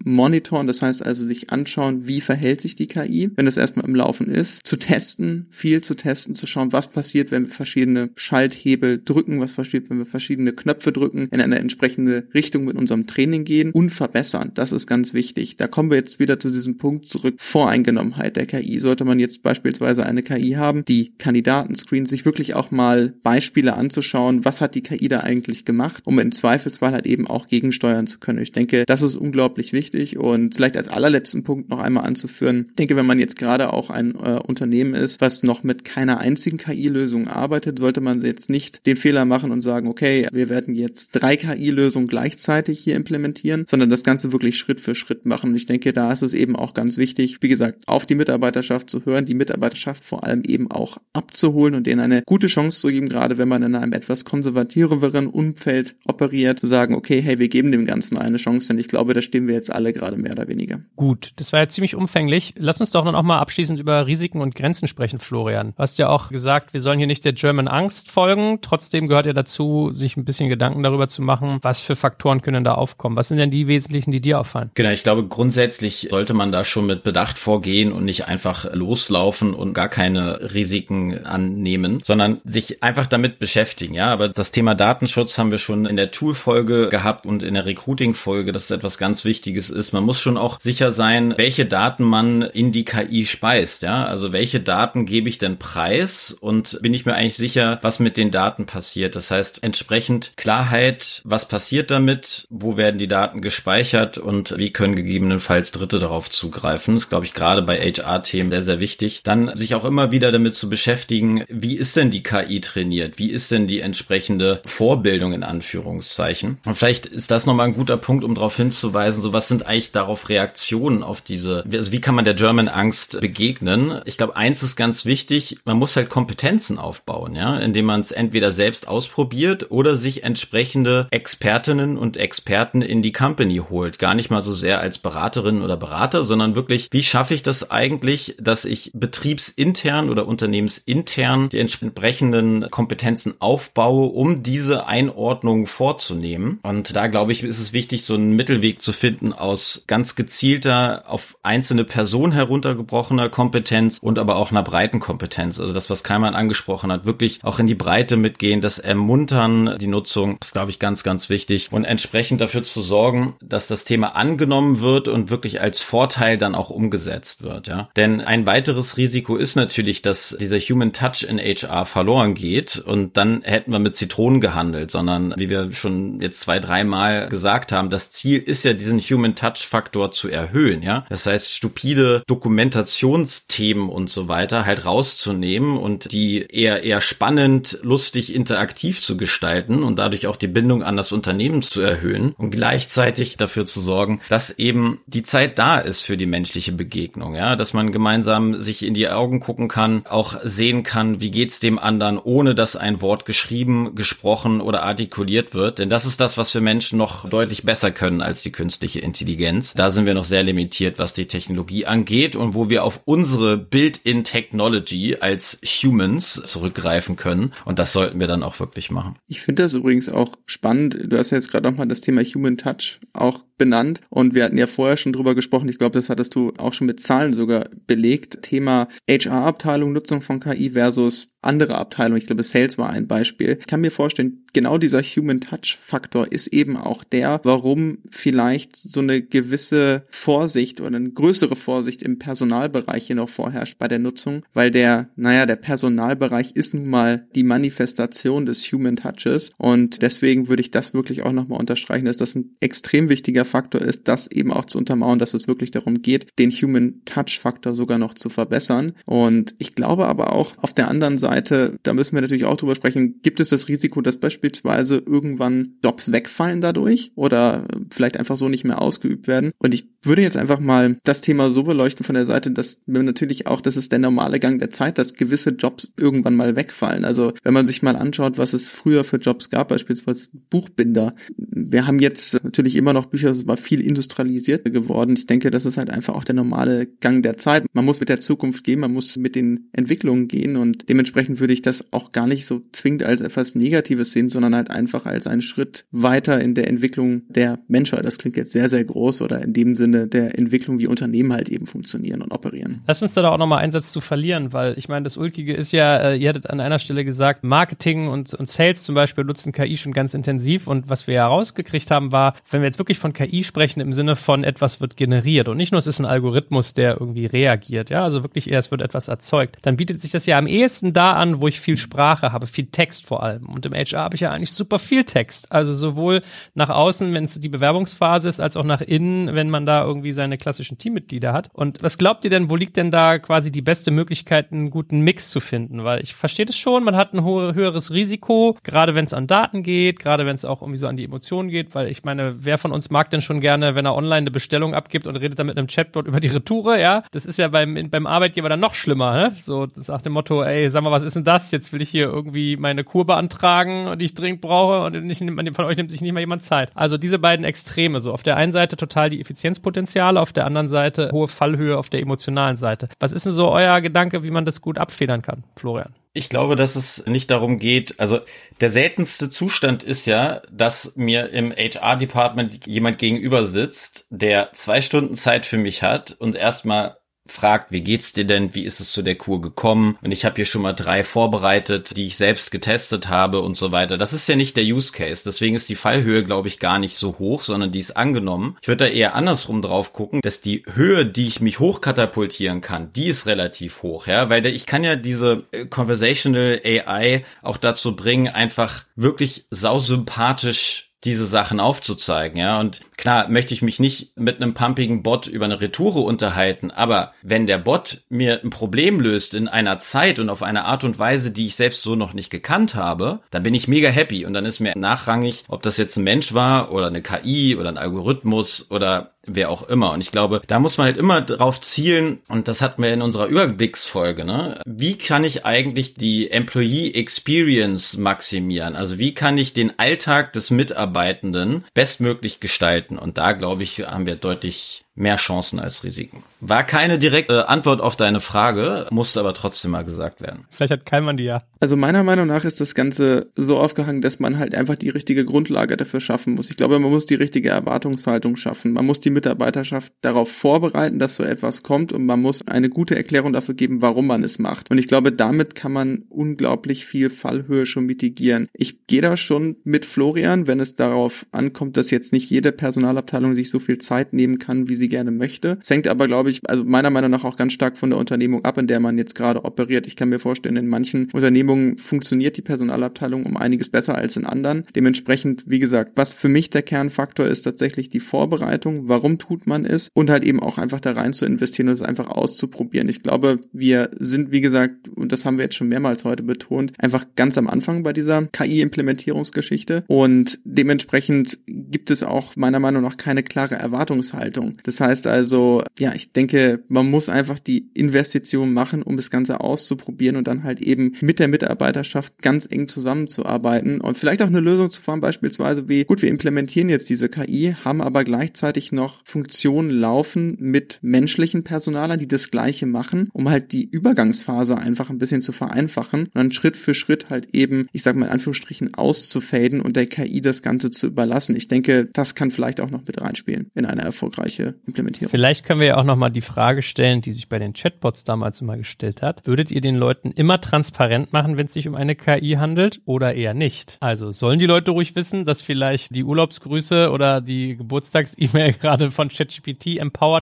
[0.03, 0.67] monitoren.
[0.67, 4.27] Das heißt also sich anschauen, wie verhält sich die KI, wenn es erstmal im Laufen
[4.27, 4.65] ist.
[4.65, 9.53] Zu testen, viel zu testen, zu schauen, was passiert, wenn wir verschiedene Schalthebel drücken, was
[9.53, 13.89] passiert, wenn wir verschiedene Knöpfe drücken, in eine entsprechende Richtung mit unserem Training gehen und
[13.89, 14.51] verbessern.
[14.53, 15.58] Das ist ganz wichtig.
[15.58, 17.36] Da kommen wir jetzt wieder zu diesem Punkt zurück.
[17.38, 22.56] Voreingenommenheit der KI sollte man jetzt beispielsweise eine KI haben, die Kandidaten screent, sich wirklich
[22.56, 27.06] auch mal Beispiele anzuschauen, was hat die KI da eigentlich gemacht, um im Zweifelsfall halt
[27.06, 28.41] eben auch gegensteuern zu können.
[28.41, 32.67] Ich denke, das ist unglaublich wichtig und vielleicht als allerletzten Punkt noch einmal anzuführen.
[32.70, 36.20] Ich denke, wenn man jetzt gerade auch ein äh, Unternehmen ist, was noch mit keiner
[36.20, 40.76] einzigen KI-Lösung arbeitet, sollte man jetzt nicht den Fehler machen und sagen, okay, wir werden
[40.76, 45.51] jetzt drei KI-Lösungen gleichzeitig hier implementieren, sondern das Ganze wirklich Schritt für Schritt machen.
[45.51, 48.89] Und ich denke, da ist es eben auch ganz wichtig, wie gesagt, auf die Mitarbeiterschaft
[48.89, 52.88] zu hören, die Mitarbeiterschaft vor allem eben auch abzuholen und denen eine gute Chance zu
[52.88, 57.50] geben, gerade wenn man in einem etwas konservativeren Umfeld operiert, zu sagen, okay, hey, wir
[57.50, 60.32] geben dem Ganzen eine Chance, denn ich glaube, da stehen wir jetzt alle gerade mehr
[60.32, 60.82] oder weniger.
[60.95, 62.54] Gut, das war ja ziemlich umfänglich.
[62.58, 65.74] Lass uns doch dann auch mal abschließend über Risiken und Grenzen sprechen, Florian.
[65.76, 68.60] Du hast ja auch gesagt, wir sollen hier nicht der German Angst folgen.
[68.62, 72.64] Trotzdem gehört ja dazu, sich ein bisschen Gedanken darüber zu machen, was für Faktoren können
[72.64, 73.16] da aufkommen.
[73.16, 74.72] Was sind denn die wesentlichen, die dir auffallen?
[74.74, 79.53] Genau, ich glaube, grundsätzlich sollte man da schon mit Bedacht vorgehen und nicht einfach loslaufen
[79.53, 83.93] und gar keine Risiken annehmen, sondern sich einfach damit beschäftigen.
[83.93, 87.65] Ja, aber das Thema Datenschutz haben wir schon in der Tool-Folge gehabt und in der
[87.65, 89.91] Recruiting-Folge, dass es etwas ganz Wichtiges ist.
[89.91, 93.81] Man muss schon auch sicher sein, welche Daten man in die KI speist.
[93.81, 97.99] Ja, also welche Daten gebe ich denn preis und bin ich mir eigentlich sicher, was
[97.99, 99.15] mit den Daten passiert.
[99.15, 104.95] Das heißt, entsprechend Klarheit, was passiert damit, wo werden die Daten gespeichert und wie können
[104.95, 106.95] gegebenenfalls Dritte darauf zugreifen.
[106.95, 109.21] Das ist, glaube ich, gerade bei HR-Themen sehr, sehr wichtig.
[109.23, 113.17] Dann sich auch immer wieder damit zu beschäftigen, wie ist denn die KI trainiert?
[113.17, 116.57] Wie ist denn die entsprechende Vorbildung in Anführungszeichen?
[116.65, 119.91] Und vielleicht ist das nochmal ein guter Punkt, um darauf hinzuweisen, so was sind eigentlich
[119.91, 124.01] darauf Reaktionen auf diese, also wie kann man der German Angst begegnen?
[124.05, 128.11] Ich glaube, eins ist ganz wichtig, man muss halt Kompetenzen aufbauen, ja, indem man es
[128.11, 133.99] entweder selbst ausprobiert oder sich entsprechende Expertinnen und Experten in die Company holt.
[133.99, 137.71] Gar nicht mal so sehr als Beraterin oder Berater, sondern wirklich, wie schaffe ich das
[137.71, 146.60] eigentlich, dass ich betriebsintern oder unternehmensintern die entsprechenden Kompetenzen aufbaue, um diese Einordnung vorzunehmen.
[146.64, 151.03] Und da glaube ich, ist es wichtig, so einen Mittelweg zu finden aus ganz gezielter,
[151.08, 155.60] auf einzelne Personen heruntergebrochener Kompetenz und aber auch einer breiten Kompetenz.
[155.60, 159.88] Also das, was Keimann angesprochen hat, wirklich auch in die Breite mitgehen, das Ermuntern, die
[159.88, 161.70] Nutzung, ist, glaube ich, ganz, ganz wichtig.
[161.72, 166.55] Und entsprechend dafür zu sorgen, dass das Thema angenommen wird und wirklich als Vorteil dann
[166.55, 167.68] auch umgesetzt wird.
[167.68, 167.89] Ja?
[167.95, 173.16] Denn ein weiteres Risiko ist natürlich, dass dieser Human Touch in HR verloren geht und
[173.18, 177.91] dann hätten wir mit Zitronen gehandelt, sondern wie wir schon jetzt zwei, dreimal gesagt haben,
[177.91, 180.82] das Ziel ist ja diesen Human Touch Faktor zu erhöhen.
[180.82, 187.78] Ja, das heißt stupide Dokumentationsthemen und so weiter halt rauszunehmen und die eher eher spannend,
[187.84, 192.52] lustig, interaktiv zu gestalten und dadurch auch die Bindung an das Unternehmen zu erhöhen und
[192.52, 197.56] gleichzeitig dafür zu sorgen, dass eben die Zeit da ist für die menschliche Begegnung, ja,
[197.56, 201.79] dass man gemeinsam sich in die Augen gucken kann, auch sehen kann, wie geht's dem
[201.79, 206.53] anderen, ohne dass ein Wort geschrieben, gesprochen oder artikuliert wird, denn das ist das, was
[206.53, 209.73] wir Menschen noch deutlich besser können als die künstliche Intelligenz.
[209.73, 213.57] Da sind wir noch sehr limitiert, was die Technologie angeht und wo wir auf unsere
[213.57, 219.15] Built-in Technology als Humans zurückgreifen können und das sollten wir dann auch wirklich machen.
[219.27, 220.97] Ich finde das übrigens auch spannend.
[221.07, 224.57] Du hast ja jetzt gerade nochmal das Thema Human Touch auch benannt und wir hatten
[224.57, 225.69] ja vorher schon drüber gesprochen.
[225.69, 228.26] Ich glaube, das hattest du auch schon mit Zahlen sogar belegt.
[228.30, 232.18] Thema HR-Abteilung, Nutzung von KI versus andere Abteilungen.
[232.18, 233.58] Ich glaube, Sales war ein Beispiel.
[233.60, 238.76] Ich kann mir vorstellen, genau dieser Human Touch Faktor ist eben auch der, warum vielleicht
[238.76, 244.00] so eine gewisse Vorsicht oder eine größere Vorsicht im Personalbereich hier noch vorherrscht bei der
[244.00, 250.02] Nutzung, weil der, naja, der Personalbereich ist nun mal die Manifestation des Human Touches und
[250.02, 254.08] deswegen würde ich das wirklich auch nochmal unterstreichen, dass das ein extrem wichtiger Faktor ist,
[254.08, 258.00] das eben auch zu untermauern, dass es wirklich darum geht, den Human Touch Faktor sogar
[258.00, 262.15] noch zu verbessern und ich glaube aber auch auf der anderen Seite Seite, da müssen
[262.15, 267.11] wir natürlich auch drüber sprechen, gibt es das Risiko, dass beispielsweise irgendwann Jobs wegfallen dadurch
[267.15, 269.51] oder vielleicht einfach so nicht mehr ausgeübt werden.
[269.59, 273.03] Und ich würde jetzt einfach mal das Thema so beleuchten von der Seite, dass wir
[273.03, 277.05] natürlich auch, das ist der normale Gang der Zeit, dass gewisse Jobs irgendwann mal wegfallen.
[277.05, 281.13] Also wenn man sich mal anschaut, was es früher für Jobs gab, beispielsweise Buchbinder.
[281.38, 285.15] Wir haben jetzt natürlich immer noch Bücher, ist aber viel industrialisierter geworden.
[285.17, 287.65] Ich denke, das ist halt einfach auch der normale Gang der Zeit.
[287.73, 291.39] Man muss mit der Zukunft gehen, man muss mit den Entwicklungen gehen und dementsprechend dementsprechend
[291.39, 295.05] würde ich das auch gar nicht so zwingend als etwas Negatives sehen, sondern halt einfach
[295.05, 298.05] als einen Schritt weiter in der Entwicklung der Menschheit.
[298.05, 301.49] Das klingt jetzt sehr, sehr groß oder in dem Sinne der Entwicklung, wie Unternehmen halt
[301.49, 302.82] eben funktionieren und operieren.
[302.88, 305.72] Lass uns da auch nochmal einen Satz zu verlieren, weil ich meine, das Ulkige ist
[305.72, 309.51] ja, äh, ihr hattet an einer Stelle gesagt, Marketing und, und Sales zum Beispiel nutzen
[309.51, 313.13] KI schon ganz intensiv und was wir herausgekriegt haben, war, wenn wir jetzt wirklich von
[313.13, 316.74] KI sprechen, im Sinne von etwas wird generiert und nicht nur es ist ein Algorithmus,
[316.74, 320.26] der irgendwie reagiert, ja, also wirklich eher es wird etwas erzeugt, dann bietet sich das
[320.26, 323.47] ja am ehesten da an, wo ich viel Sprache habe, viel Text vor allem.
[323.47, 325.51] Und im HR habe ich ja eigentlich super viel Text.
[325.51, 326.22] Also sowohl
[326.53, 330.12] nach außen, wenn es die Bewerbungsphase ist, als auch nach innen, wenn man da irgendwie
[330.12, 331.49] seine klassischen Teammitglieder hat.
[331.53, 335.01] Und was glaubt ihr denn, wo liegt denn da quasi die beste Möglichkeit, einen guten
[335.01, 335.84] Mix zu finden?
[335.84, 339.64] Weil ich verstehe das schon, man hat ein höheres Risiko, gerade wenn es an Daten
[339.64, 342.58] geht, gerade wenn es auch irgendwie so an die Emotionen geht, weil ich meine, wer
[342.58, 345.47] von uns mag denn schon gerne, wenn er online eine Bestellung abgibt und redet dann
[345.47, 347.03] mit einem Chatbot über die Retoure, ja?
[347.12, 349.36] Das ist ja beim, beim Arbeitgeber dann noch schlimmer, ne?
[349.38, 351.52] So nach dem Motto, ey, sag mal, was ist denn das?
[351.52, 355.20] Jetzt will ich hier irgendwie meine Kur beantragen, die ich dringend brauche und nicht,
[355.56, 356.70] von euch nimmt sich nicht mal jemand Zeit.
[356.76, 360.70] Also diese beiden Extreme, so auf der einen Seite total die Effizienzpotenziale, auf der anderen
[360.70, 362.89] Seite hohe Fallhöhe auf der emotionalen Seite.
[363.00, 365.93] Was ist denn so euer Gedanke, wie man das gut abfedern kann, Florian?
[366.14, 368.20] Ich glaube, dass es nicht darum geht, also
[368.60, 375.14] der seltenste Zustand ist ja, dass mir im HR-Department jemand gegenüber sitzt, der zwei Stunden
[375.14, 376.98] Zeit für mich hat und erstmal
[377.32, 379.97] fragt, wie geht's dir denn, wie ist es zu der Kur gekommen?
[380.01, 383.71] Und ich habe hier schon mal drei vorbereitet, die ich selbst getestet habe und so
[383.71, 383.97] weiter.
[383.97, 385.23] Das ist ja nicht der Use Case.
[385.25, 388.57] Deswegen ist die Fallhöhe, glaube ich, gar nicht so hoch, sondern die ist angenommen.
[388.61, 392.91] Ich würde da eher andersrum drauf gucken, dass die Höhe, die ich mich hochkatapultieren kann,
[392.93, 397.95] die ist relativ hoch, ja, weil ich kann ja diese äh, Conversational AI auch dazu
[397.95, 402.60] bringen, einfach wirklich sausympathisch diese Sachen aufzuzeigen, ja.
[402.60, 407.14] Und klar möchte ich mich nicht mit einem pumpigen Bot über eine Retoure unterhalten, aber
[407.22, 410.99] wenn der Bot mir ein Problem löst in einer Zeit und auf eine Art und
[410.99, 414.34] Weise, die ich selbst so noch nicht gekannt habe, dann bin ich mega happy und
[414.34, 417.78] dann ist mir nachrangig, ob das jetzt ein Mensch war oder eine KI oder ein
[417.78, 419.91] Algorithmus oder wer auch immer.
[419.91, 423.01] Und ich glaube, da muss man halt immer drauf zielen, und das hatten wir in
[423.01, 424.61] unserer Überblicksfolge, ne?
[424.65, 428.75] Wie kann ich eigentlich die Employee Experience maximieren?
[428.75, 432.97] Also wie kann ich den Alltag des Mitarbeitenden bestmöglich gestalten?
[432.97, 436.24] Und da, glaube ich, haben wir deutlich mehr Chancen als Risiken.
[436.41, 440.45] War keine direkte Antwort auf deine Frage, musste aber trotzdem mal gesagt werden.
[440.50, 441.43] Vielleicht hat Kalman die ja.
[441.60, 445.26] Also meiner Meinung nach ist das Ganze so aufgehangen, dass man halt einfach die richtige
[445.26, 446.50] Grundlage dafür schaffen muss.
[446.50, 448.74] Ich glaube, man muss die richtige Erwartungshaltung schaffen.
[448.74, 452.95] Man muss die Mitarbeiterschaft darauf vorbereiten, dass so etwas kommt und man muss eine gute
[452.95, 454.70] Erklärung dafür geben, warum man es macht.
[454.72, 458.48] Und ich glaube, damit kann man unglaublich viel Fallhöhe schon mitigieren.
[458.54, 463.34] Ich gehe da schon mit Florian, wenn es darauf ankommt, dass jetzt nicht jede Personalabteilung
[463.34, 465.57] sich so viel Zeit nehmen kann, wie sie sie gerne möchte.
[465.61, 468.45] Es hängt aber, glaube ich, also meiner Meinung nach auch ganz stark von der Unternehmung
[468.45, 469.85] ab, in der man jetzt gerade operiert.
[469.88, 474.25] Ich kann mir vorstellen, in manchen Unternehmungen funktioniert die Personalabteilung um einiges besser als in
[474.25, 474.63] anderen.
[474.75, 478.88] Dementsprechend, wie gesagt, was für mich der Kernfaktor ist tatsächlich die Vorbereitung.
[478.88, 479.89] Warum tut man es?
[479.93, 482.89] Und halt eben auch einfach da rein zu investieren und es einfach auszuprobieren.
[482.89, 486.73] Ich glaube, wir sind, wie gesagt, und das haben wir jetzt schon mehrmals heute betont,
[486.77, 489.83] einfach ganz am Anfang bei dieser KI-Implementierungsgeschichte.
[489.88, 494.53] Und dementsprechend gibt es auch meiner Meinung nach keine klare Erwartungshaltung.
[494.63, 499.09] Das das heißt also, ja, ich denke, man muss einfach die Investition machen, um das
[499.09, 504.28] Ganze auszuprobieren und dann halt eben mit der Mitarbeiterschaft ganz eng zusammenzuarbeiten und vielleicht auch
[504.28, 508.71] eine Lösung zu fahren, beispielsweise wie, gut, wir implementieren jetzt diese KI, haben aber gleichzeitig
[508.71, 514.91] noch Funktionen laufen mit menschlichen Personalern, die das Gleiche machen, um halt die Übergangsphase einfach
[514.91, 518.11] ein bisschen zu vereinfachen und dann Schritt für Schritt halt eben, ich sag mal in
[518.11, 521.36] Anführungsstrichen, auszufaden und der KI das Ganze zu überlassen.
[521.36, 525.09] Ich denke, das kann vielleicht auch noch mit reinspielen in eine erfolgreiche Implementierung.
[525.09, 528.41] Vielleicht können wir ja auch nochmal die Frage stellen, die sich bei den Chatbots damals
[528.41, 529.26] immer gestellt hat.
[529.26, 533.13] Würdet ihr den Leuten immer transparent machen, wenn es sich um eine KI handelt oder
[533.13, 533.78] eher nicht?
[533.80, 539.09] Also sollen die Leute ruhig wissen, dass vielleicht die Urlaubsgrüße oder die Geburtstags-E-Mail gerade von
[539.09, 540.24] ChatGPT empowert?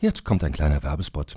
[0.00, 1.36] Jetzt kommt ein kleiner Werbespot.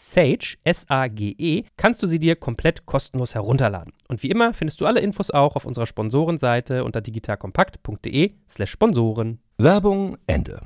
[0.00, 3.92] Sage, S-A-G-E, kannst du sie dir komplett kostenlos herunterladen.
[4.06, 9.40] Und wie immer findest du alle Infos auch auf unserer Sponsorenseite unter digitalkompakt.de slash Sponsoren.
[9.58, 10.60] Werbung Ende.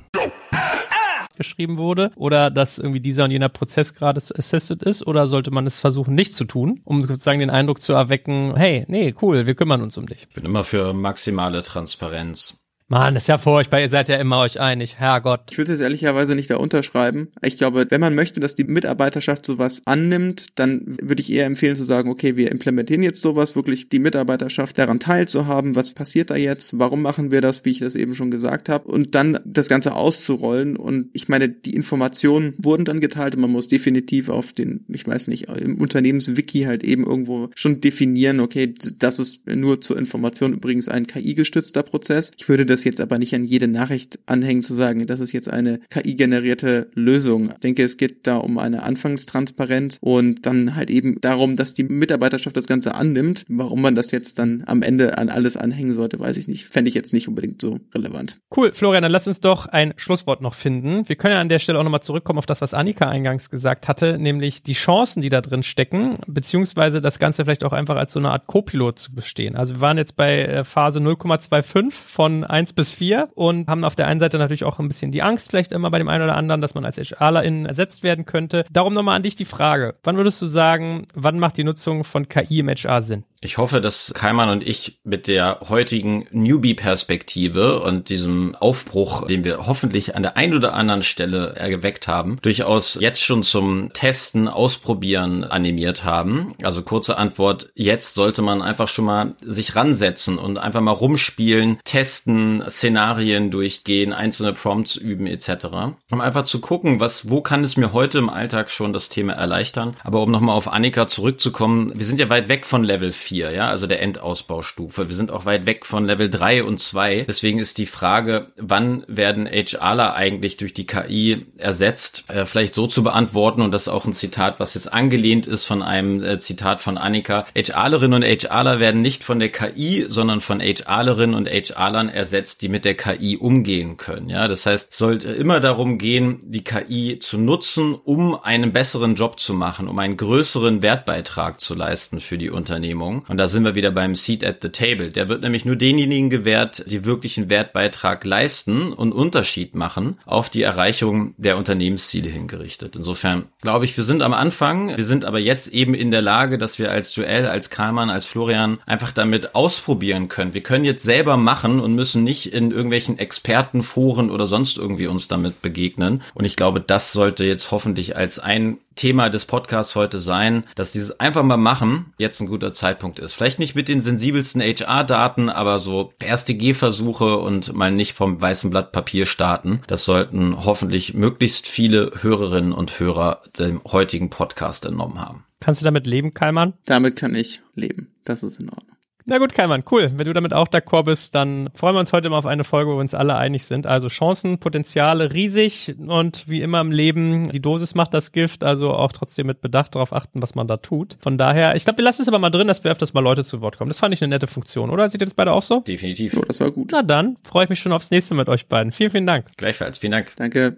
[1.35, 5.65] geschrieben wurde oder dass irgendwie dieser und jener Prozess gerade assisted ist oder sollte man
[5.65, 9.55] es versuchen nicht zu tun, um sozusagen den Eindruck zu erwecken, hey, nee, cool, wir
[9.55, 10.27] kümmern uns um dich.
[10.29, 12.62] Ich bin immer für maximale Transparenz.
[12.93, 15.41] Mann, ist ja furchtbar, ihr seid ja immer euch einig, Herrgott.
[15.49, 17.29] Ich würde es ehrlicherweise nicht da unterschreiben.
[17.41, 21.75] Ich glaube, wenn man möchte, dass die Mitarbeiterschaft sowas annimmt, dann würde ich eher empfehlen
[21.75, 26.35] zu sagen, okay, wir implementieren jetzt sowas, wirklich die Mitarbeiterschaft daran teilzuhaben, was passiert da
[26.35, 29.69] jetzt, warum machen wir das, wie ich das eben schon gesagt habe, und dann das
[29.69, 30.77] Ganze auszurollen.
[30.77, 35.07] Und ich meine, die Informationen wurden dann geteilt und man muss definitiv auf den, ich
[35.07, 40.53] weiß nicht, im Unternehmenswiki halt eben irgendwo schon definieren, okay, das ist nur zur Information
[40.53, 42.29] übrigens ein KI-gestützter Prozess.
[42.37, 45.49] Ich würde das jetzt aber nicht an jede Nachricht anhängen zu sagen, das ist jetzt
[45.49, 47.51] eine KI-generierte Lösung.
[47.51, 51.83] Ich denke, es geht da um eine Anfangstransparenz und dann halt eben darum, dass die
[51.83, 53.45] Mitarbeiterschaft das Ganze annimmt.
[53.47, 56.73] Warum man das jetzt dann am Ende an alles anhängen sollte, weiß ich nicht.
[56.73, 58.39] Fände ich jetzt nicht unbedingt so relevant.
[58.55, 61.07] Cool, Florian, dann lass uns doch ein Schlusswort noch finden.
[61.07, 63.87] Wir können ja an der Stelle auch nochmal zurückkommen auf das, was Annika eingangs gesagt
[63.87, 68.13] hatte, nämlich die Chancen, die da drin stecken, beziehungsweise das Ganze vielleicht auch einfach als
[68.13, 69.55] so eine Art Co-Pilot zu bestehen.
[69.55, 73.95] Also wir waren jetzt bei äh, Phase 0,25 von 1 bis 4 und haben auf
[73.95, 76.37] der einen Seite natürlich auch ein bisschen die Angst vielleicht immer bei dem einen oder
[76.37, 78.63] anderen, dass man als HRlerin ersetzt werden könnte.
[78.71, 79.95] Darum nochmal an dich die Frage.
[80.03, 83.25] Wann würdest du sagen, wann macht die Nutzung von KI im HR Sinn?
[83.43, 89.67] Ich hoffe, dass Keimann und ich mit der heutigen Newbie-Perspektive und diesem Aufbruch, den wir
[89.67, 95.43] hoffentlich an der einen oder anderen Stelle erweckt haben, durchaus jetzt schon zum Testen, Ausprobieren
[95.43, 96.55] animiert haben.
[96.63, 101.79] Also kurze Antwort, jetzt sollte man einfach schon mal sich ransetzen und einfach mal rumspielen,
[101.83, 105.67] testen, Szenarien durchgehen, einzelne Prompts üben etc.
[106.11, 109.33] Um einfach zu gucken, was, wo kann es mir heute im Alltag schon das Thema
[109.33, 109.97] erleichtern.
[110.01, 113.49] Aber um nochmal auf Annika zurückzukommen, wir sind ja weit weg von Level 4 4,
[113.49, 115.09] ja, also der Endausbaustufe.
[115.09, 117.25] Wir sind auch weit weg von Level 3 und 2.
[117.27, 122.85] Deswegen ist die Frage, wann werden HRler eigentlich durch die KI ersetzt, äh, vielleicht so
[122.85, 126.37] zu beantworten und das ist auch ein Zitat, was jetzt angelehnt ist von einem äh,
[126.37, 127.45] Zitat von Annika.
[127.55, 132.69] HRlerinnen und HRler werden nicht von der KI, sondern von HRlerinnen und HRlern ersetzt, die
[132.69, 134.29] mit der KI umgehen können.
[134.29, 139.15] Ja, das heißt, es sollte immer darum gehen, die KI zu nutzen, um einen besseren
[139.15, 143.22] Job zu machen, um einen größeren Wertbeitrag zu leisten für die Unternehmung.
[143.27, 145.09] Und da sind wir wieder beim Seat at the Table.
[145.09, 150.49] Der wird nämlich nur denjenigen gewährt, die wirklich einen Wertbeitrag leisten und Unterschied machen auf
[150.49, 152.95] die Erreichung der Unternehmensziele hingerichtet.
[152.95, 154.95] Insofern glaube ich, wir sind am Anfang.
[154.95, 158.25] Wir sind aber jetzt eben in der Lage, dass wir als Joel, als Karlmann, als
[158.25, 160.53] Florian einfach damit ausprobieren können.
[160.53, 165.27] Wir können jetzt selber machen und müssen nicht in irgendwelchen Expertenforen oder sonst irgendwie uns
[165.27, 166.23] damit begegnen.
[166.33, 170.91] Und ich glaube, das sollte jetzt hoffentlich als ein Thema des Podcasts heute sein, dass
[170.91, 173.33] dieses einfach mal machen jetzt ein guter Zeitpunkt ist.
[173.33, 178.69] Vielleicht nicht mit den sensibelsten HR-Daten, aber so erste Gehversuche und mal nicht vom weißen
[178.69, 179.81] Blatt Papier starten.
[179.87, 185.45] Das sollten hoffentlich möglichst viele Hörerinnen und Hörer dem heutigen Podcast entnommen haben.
[185.59, 186.73] Kannst du damit leben, Keimann?
[186.85, 188.13] Damit kann ich leben.
[188.25, 188.92] Das ist in Ordnung.
[189.25, 190.11] Na gut, Keimann, cool.
[190.15, 192.91] Wenn du damit auch d'accord bist, dann freuen wir uns heute mal auf eine Folge,
[192.91, 193.87] wo wir uns alle einig sind.
[193.87, 198.91] Also Chancen, Potenziale riesig und wie immer im Leben, die Dosis macht das Gift, also
[198.91, 201.17] auch trotzdem mit Bedacht darauf achten, was man da tut.
[201.21, 203.45] Von daher, ich glaube, wir lassen es aber mal drin, dass wir öfters mal Leute
[203.45, 203.89] zu Wort kommen.
[203.89, 205.07] Das fand ich eine nette Funktion, oder?
[205.07, 205.79] Seht ihr das beide auch so?
[205.79, 206.33] Definitiv.
[206.33, 206.89] So, das war gut.
[206.91, 208.91] Na dann, freue ich mich schon aufs nächste mit euch beiden.
[208.91, 209.45] Vielen, vielen Dank.
[209.55, 210.33] Gleichfalls, vielen Dank.
[210.35, 210.77] Danke.